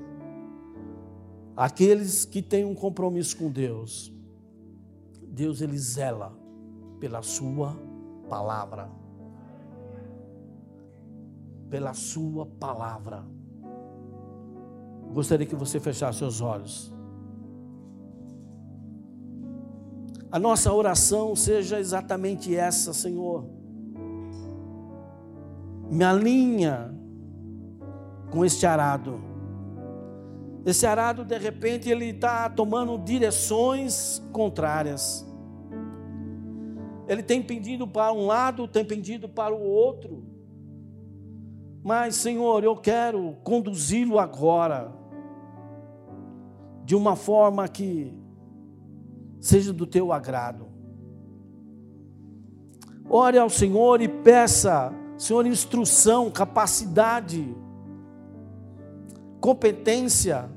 aqueles 1.58 2.24
que 2.24 2.40
têm 2.40 2.64
um 2.64 2.72
compromisso 2.72 3.36
com 3.36 3.50
Deus, 3.50 4.14
Deus 5.26 5.60
ele 5.60 5.76
zela 5.76 6.32
pela 7.00 7.20
sua 7.20 7.76
palavra. 8.28 8.88
Pela 11.68 11.92
sua 11.94 12.46
palavra. 12.46 13.26
Gostaria 15.12 15.44
que 15.44 15.56
você 15.56 15.80
fechasse 15.80 16.18
seus 16.18 16.40
olhos. 16.40 16.94
A 20.30 20.38
nossa 20.38 20.72
oração 20.72 21.34
seja 21.34 21.80
exatamente 21.80 22.54
essa, 22.54 22.92
Senhor. 22.94 23.44
Me 25.90 26.04
alinha 26.04 26.94
com 28.30 28.44
este 28.44 28.64
arado. 28.64 29.27
Esse 30.66 30.86
arado, 30.86 31.24
de 31.24 31.38
repente, 31.38 31.88
ele 31.88 32.06
está 32.06 32.48
tomando 32.50 32.98
direções 32.98 34.22
contrárias. 34.32 35.26
Ele 37.06 37.22
tem 37.22 37.42
pendido 37.42 37.86
para 37.86 38.12
um 38.12 38.26
lado, 38.26 38.68
tem 38.68 38.84
pendido 38.84 39.28
para 39.28 39.54
o 39.54 39.60
outro. 39.62 40.22
Mas, 41.82 42.16
Senhor, 42.16 42.62
eu 42.62 42.76
quero 42.76 43.36
conduzi-lo 43.42 44.18
agora, 44.18 44.92
de 46.84 46.94
uma 46.94 47.16
forma 47.16 47.66
que 47.66 48.14
seja 49.40 49.72
do 49.72 49.86
teu 49.86 50.12
agrado. 50.12 50.66
Ore 53.08 53.38
ao 53.38 53.48
Senhor 53.48 54.02
e 54.02 54.08
peça, 54.08 54.92
Senhor, 55.16 55.46
instrução, 55.46 56.30
capacidade, 56.30 57.56
competência, 59.40 60.50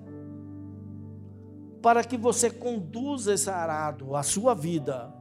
para 1.82 2.03
que 2.03 2.17
você 2.17 2.49
conduza 2.49 3.34
esse 3.34 3.49
arado, 3.49 4.15
a 4.15 4.23
sua 4.23 4.53
vida, 4.53 5.13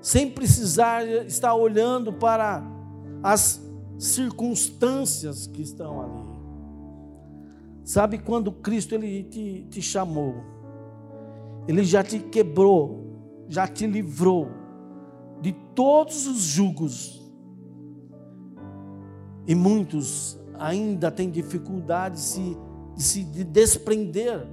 sem 0.00 0.30
precisar 0.30 1.06
estar 1.26 1.54
olhando 1.54 2.12
para 2.12 2.62
as 3.22 3.62
circunstâncias 3.98 5.46
que 5.46 5.62
estão 5.62 6.00
ali. 6.00 6.30
Sabe 7.84 8.18
quando 8.18 8.52
Cristo 8.52 8.94
ele 8.94 9.24
te, 9.24 9.66
te 9.68 9.82
chamou? 9.82 10.34
Ele 11.66 11.84
já 11.84 12.02
te 12.02 12.18
quebrou, 12.18 13.44
já 13.48 13.66
te 13.66 13.86
livrou 13.86 14.48
de 15.40 15.52
todos 15.74 16.26
os 16.26 16.38
julgos. 16.38 17.20
E 19.46 19.54
muitos 19.54 20.39
ainda 20.60 21.10
têm 21.10 21.30
dificuldade 21.30 22.16
de 22.16 22.20
se, 22.20 22.56
de 22.94 23.02
se 23.02 23.24
desprender 23.24 24.46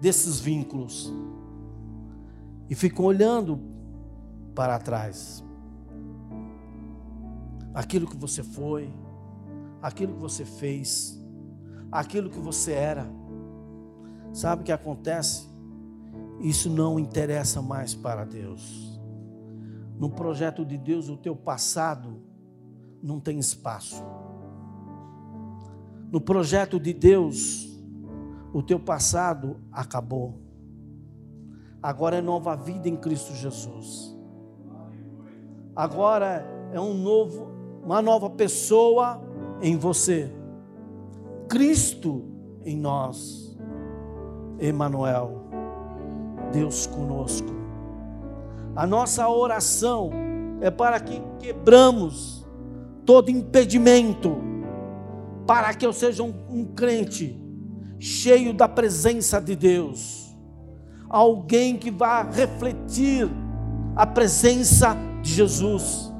desses 0.00 0.40
vínculos. 0.40 1.12
E 2.70 2.74
ficam 2.74 3.04
olhando 3.04 3.60
para 4.54 4.78
trás. 4.78 5.44
Aquilo 7.74 8.06
que 8.06 8.16
você 8.16 8.42
foi, 8.42 8.90
aquilo 9.82 10.14
que 10.14 10.20
você 10.20 10.46
fez, 10.46 11.22
aquilo 11.92 12.30
que 12.30 12.38
você 12.38 12.72
era. 12.72 13.06
Sabe 14.32 14.62
o 14.62 14.64
que 14.64 14.72
acontece? 14.72 15.46
Isso 16.40 16.70
não 16.70 16.98
interessa 16.98 17.60
mais 17.60 17.94
para 17.94 18.24
Deus. 18.24 18.98
No 19.98 20.08
projeto 20.10 20.64
de 20.64 20.78
Deus, 20.78 21.10
o 21.10 21.16
teu 21.16 21.36
passado 21.36 22.22
não 23.02 23.20
tem 23.20 23.38
espaço. 23.38 24.02
No 26.10 26.20
projeto 26.20 26.78
de 26.78 26.92
Deus, 26.92 27.66
o 28.52 28.62
teu 28.62 28.78
passado 28.78 29.56
acabou. 29.72 30.40
Agora 31.82 32.16
é 32.16 32.20
nova 32.20 32.56
vida 32.56 32.88
em 32.88 32.96
Cristo 32.96 33.34
Jesus. 33.34 34.16
Agora 35.74 36.46
é 36.72 36.80
um 36.80 36.94
novo, 36.94 37.48
uma 37.84 38.00
nova 38.00 38.30
pessoa 38.30 39.22
em 39.60 39.76
você. 39.76 40.32
Cristo 41.48 42.24
em 42.64 42.76
nós. 42.76 43.56
Emanuel. 44.58 45.44
Deus 46.52 46.86
conosco. 46.86 47.48
A 48.74 48.86
nossa 48.86 49.28
oração 49.28 50.10
é 50.60 50.70
para 50.70 50.98
que 50.98 51.20
quebramos 51.38 52.46
todo 53.04 53.30
impedimento, 53.30 54.36
para 55.46 55.72
que 55.74 55.86
eu 55.86 55.92
seja 55.92 56.22
um, 56.22 56.34
um 56.48 56.64
crente 56.64 57.40
cheio 57.98 58.52
da 58.52 58.68
presença 58.68 59.40
de 59.40 59.54
Deus, 59.54 60.36
alguém 61.08 61.76
que 61.76 61.90
vá 61.90 62.22
refletir 62.22 63.28
a 63.94 64.06
presença 64.06 64.96
de 65.22 65.32
Jesus, 65.32 66.12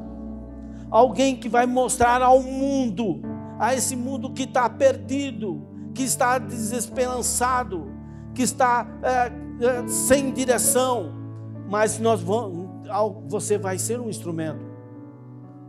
alguém 0.90 1.36
que 1.36 1.48
vai 1.48 1.66
mostrar 1.66 2.22
ao 2.22 2.42
mundo, 2.42 3.20
a 3.58 3.74
esse 3.74 3.96
mundo 3.96 4.32
que 4.32 4.44
está 4.44 4.68
perdido, 4.70 5.66
que 5.94 6.02
está 6.02 6.38
desesperançado, 6.38 7.90
que 8.34 8.42
está 8.42 8.86
é, 9.02 9.32
é, 9.64 9.88
sem 9.88 10.32
direção, 10.32 11.12
mas 11.68 11.98
nós 11.98 12.22
vamos, 12.22 12.68
você 13.28 13.58
vai 13.58 13.78
ser 13.78 14.00
um 14.00 14.08
instrumento 14.08 14.65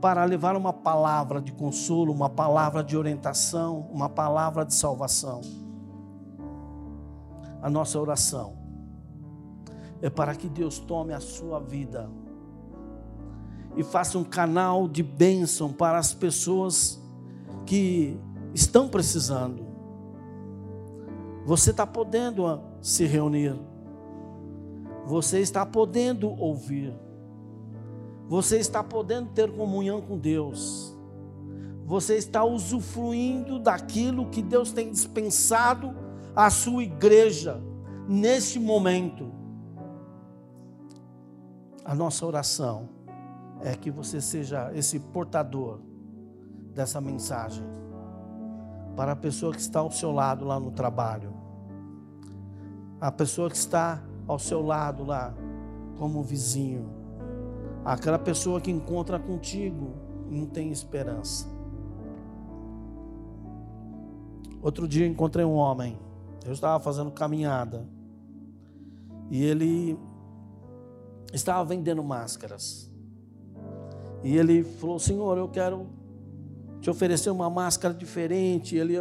para 0.01 0.23
levar 0.25 0.55
uma 0.55 0.71
palavra 0.71 1.41
de 1.41 1.51
consolo, 1.51 2.13
uma 2.13 2.29
palavra 2.29 2.83
de 2.83 2.95
orientação, 2.95 3.87
uma 3.91 4.09
palavra 4.09 4.65
de 4.65 4.73
salvação. 4.73 5.41
A 7.61 7.69
nossa 7.69 7.99
oração 7.99 8.55
é 10.01 10.09
para 10.09 10.35
que 10.35 10.47
Deus 10.47 10.79
tome 10.79 11.13
a 11.13 11.19
sua 11.19 11.59
vida 11.59 12.09
e 13.75 13.83
faça 13.83 14.17
um 14.17 14.23
canal 14.23 14.87
de 14.87 15.03
bênção 15.03 15.71
para 15.73 15.97
as 15.97 16.13
pessoas 16.13 17.01
que 17.65 18.19
estão 18.53 18.87
precisando. 18.87 19.65
Você 21.45 21.71
está 21.71 21.85
podendo 21.87 22.61
se 22.81 23.05
reunir 23.05 23.55
você 25.07 25.39
está 25.39 25.65
podendo 25.65 26.29
ouvir, 26.29 26.93
você 28.27 28.57
está 28.57 28.83
podendo 28.83 29.29
ter 29.29 29.51
comunhão 29.51 30.01
com 30.01 30.17
Deus, 30.17 30.95
você 31.85 32.17
está 32.17 32.43
usufruindo 32.43 33.59
daquilo 33.59 34.29
que 34.29 34.41
Deus 34.41 34.71
tem 34.71 34.91
dispensado 34.91 35.95
à 36.35 36.49
sua 36.49 36.83
igreja 36.83 37.61
neste 38.07 38.59
momento. 38.59 39.31
A 41.85 41.95
nossa 41.95 42.25
oração 42.25 42.89
é 43.61 43.73
que 43.73 43.89
você 43.89 44.19
seja 44.19 44.71
esse 44.73 44.99
portador 44.99 45.79
dessa 46.73 46.99
mensagem 46.99 47.63
para 48.97 49.13
a 49.13 49.15
pessoa 49.15 49.53
que 49.53 49.61
está 49.61 49.79
ao 49.79 49.91
seu 49.91 50.11
lado 50.11 50.43
lá 50.43 50.59
no 50.59 50.71
trabalho, 50.71 51.33
a 52.99 53.11
pessoa 53.11 53.49
que 53.49 53.55
está 53.55 54.03
ao 54.27 54.37
seu 54.37 54.61
lado 54.61 55.05
lá, 55.05 55.33
como 55.97 56.21
vizinho. 56.21 56.96
Aquela 57.85 58.19
pessoa 58.19 58.59
que 58.59 58.69
encontra 58.69 59.17
contigo 59.19 59.93
não 60.29 60.45
tem 60.45 60.71
esperança. 60.71 61.47
Outro 64.61 64.87
dia 64.87 65.07
encontrei 65.07 65.45
um 65.45 65.53
homem. 65.53 65.97
Eu 66.45 66.53
estava 66.53 66.79
fazendo 66.83 67.11
caminhada. 67.11 67.87
E 69.29 69.43
ele 69.43 69.97
estava 71.33 71.63
vendendo 71.63 72.03
máscaras. 72.03 72.91
E 74.23 74.35
ele 74.35 74.63
falou: 74.63 74.99
Senhor, 74.99 75.37
eu 75.37 75.47
quero 75.47 75.87
te 76.81 76.89
oferecer 76.89 77.29
uma 77.29 77.49
máscara 77.49 77.93
diferente. 77.93 78.75
Ele 78.75 78.95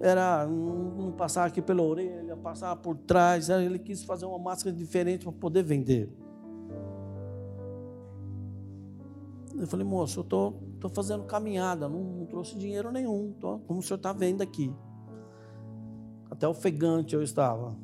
era 0.00 0.46
não 0.46 1.12
passava 1.12 1.46
aqui 1.46 1.62
pela 1.62 1.82
orelha, 1.82 2.36
passava 2.36 2.76
por 2.76 2.96
trás. 2.96 3.48
Ele 3.48 3.78
quis 3.78 4.02
fazer 4.04 4.26
uma 4.26 4.38
máscara 4.38 4.74
diferente 4.74 5.24
para 5.24 5.32
poder 5.32 5.62
vender. 5.62 6.10
Eu 9.58 9.66
falei, 9.66 9.86
moço, 9.86 10.20
eu 10.20 10.24
tô, 10.24 10.52
tô 10.78 10.88
fazendo 10.88 11.24
caminhada, 11.24 11.88
não, 11.88 12.02
não 12.02 12.26
trouxe 12.26 12.56
dinheiro 12.56 12.92
nenhum, 12.92 13.32
tô, 13.40 13.58
como 13.60 13.80
o 13.80 13.82
senhor 13.82 13.96
está 13.96 14.12
vendo 14.12 14.42
aqui. 14.42 14.74
Até 16.30 16.46
ofegante 16.46 17.14
eu 17.14 17.22
estava. 17.22 17.74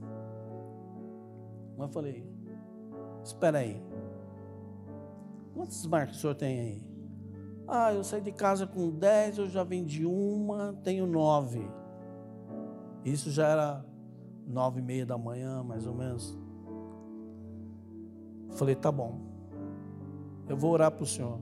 Mas 1.77 1.89
eu 1.89 1.93
falei, 1.93 2.27
espera 3.25 3.59
aí. 3.59 3.83
Quantas 5.55 5.87
marcas 5.87 6.17
o 6.17 6.21
senhor 6.21 6.35
tem 6.35 6.61
aí? 6.61 6.93
Ah, 7.67 7.93
eu 7.93 8.05
saí 8.05 8.21
de 8.21 8.33
casa 8.33 8.67
com 8.67 8.91
10, 8.91 9.39
eu 9.39 9.49
já 9.49 9.65
vendi 9.65 10.05
uma, 10.05 10.75
tenho 10.85 11.07
nove. 11.07 11.67
Isso 13.05 13.31
já 13.31 13.49
era 13.49 13.87
nove 14.47 14.81
e 14.81 14.83
meia 14.83 15.07
da 15.07 15.17
manhã, 15.17 15.63
mais 15.63 15.87
ou 15.87 15.95
menos. 15.95 16.37
Falei, 18.51 18.75
tá 18.75 18.93
bom. 18.93 19.21
Eu 20.49 20.57
vou 20.57 20.73
orar 20.73 20.91
para 20.91 21.05
o 21.05 21.07
senhor. 21.07 21.41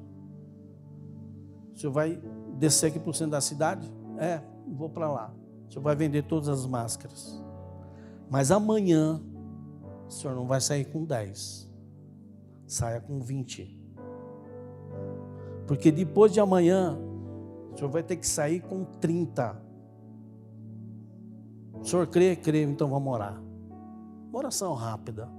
Senhor 1.80 1.92
vai 1.92 2.20
descer 2.58 2.88
aqui 2.88 3.00
para 3.00 3.10
o 3.10 3.14
centro 3.14 3.30
da 3.30 3.40
cidade? 3.40 3.90
É, 4.18 4.42
vou 4.68 4.90
para 4.90 5.10
lá. 5.10 5.34
O 5.66 5.72
senhor 5.72 5.82
vai 5.82 5.96
vender 5.96 6.24
todas 6.24 6.46
as 6.46 6.66
máscaras. 6.66 7.42
Mas 8.28 8.50
amanhã, 8.50 9.18
o 10.06 10.10
senhor 10.10 10.36
não 10.36 10.46
vai 10.46 10.60
sair 10.60 10.84
com 10.84 11.06
10. 11.06 11.70
Saia 12.66 13.00
com 13.00 13.18
20. 13.18 13.80
Porque 15.66 15.90
depois 15.90 16.34
de 16.34 16.38
amanhã, 16.38 16.98
o 17.72 17.78
senhor 17.78 17.90
vai 17.90 18.02
ter 18.02 18.16
que 18.16 18.26
sair 18.26 18.60
com 18.60 18.84
30. 18.84 19.58
O 21.80 21.84
senhor 21.84 22.06
crê? 22.08 22.36
Crê, 22.36 22.62
então 22.62 22.90
vamos 22.90 23.10
orar. 23.10 23.42
Uma 24.28 24.38
oração 24.38 24.74
rápida. 24.74 25.30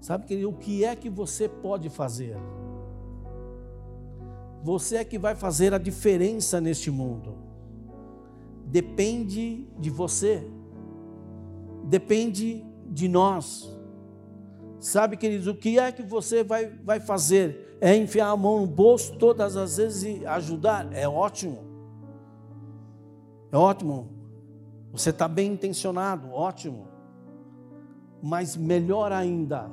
Sabe, 0.00 0.24
querido, 0.24 0.48
o 0.48 0.54
que 0.54 0.82
é 0.82 0.96
que 0.96 1.10
você 1.10 1.46
pode 1.46 1.90
fazer? 1.90 2.38
Você 4.62 4.96
é 4.96 5.04
que 5.04 5.18
vai 5.18 5.34
fazer 5.34 5.74
a 5.74 5.78
diferença 5.78 6.60
neste 6.60 6.90
mundo. 6.90 7.36
Depende 8.66 9.66
de 9.78 9.90
você. 9.90 10.46
Depende 11.84 12.64
de 12.86 13.08
nós. 13.08 13.68
Sabe, 14.78 15.16
queridos, 15.16 15.46
o 15.46 15.54
que 15.54 15.78
é 15.78 15.90
que 15.90 16.02
você 16.02 16.44
vai, 16.44 16.66
vai 16.66 17.00
fazer? 17.00 17.76
É 17.80 17.96
enfiar 17.96 18.28
a 18.28 18.36
mão 18.36 18.60
no 18.60 18.66
bolso 18.66 19.16
todas 19.16 19.56
as 19.56 19.76
vezes 19.76 20.02
e 20.04 20.26
ajudar? 20.26 20.92
É 20.92 21.08
ótimo. 21.08 21.58
É 23.50 23.56
ótimo. 23.56 24.08
Você 24.92 25.10
está 25.10 25.26
bem 25.26 25.52
intencionado, 25.52 26.30
ótimo. 26.32 26.86
Mas 28.22 28.56
melhor 28.56 29.10
ainda, 29.10 29.70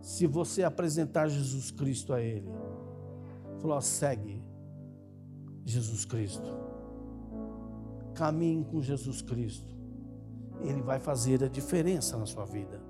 se 0.00 0.26
você 0.26 0.62
apresentar 0.62 1.28
Jesus 1.28 1.70
Cristo 1.70 2.12
a 2.12 2.20
Ele. 2.20 2.48
Falou, 3.60 3.80
segue 3.80 4.42
Jesus 5.64 6.04
Cristo. 6.04 6.48
Caminhe 8.14 8.64
com 8.64 8.80
Jesus 8.80 9.22
Cristo. 9.22 9.76
Ele 10.62 10.82
vai 10.82 10.98
fazer 10.98 11.42
a 11.44 11.48
diferença 11.48 12.16
na 12.16 12.26
sua 12.26 12.44
vida. 12.44 12.80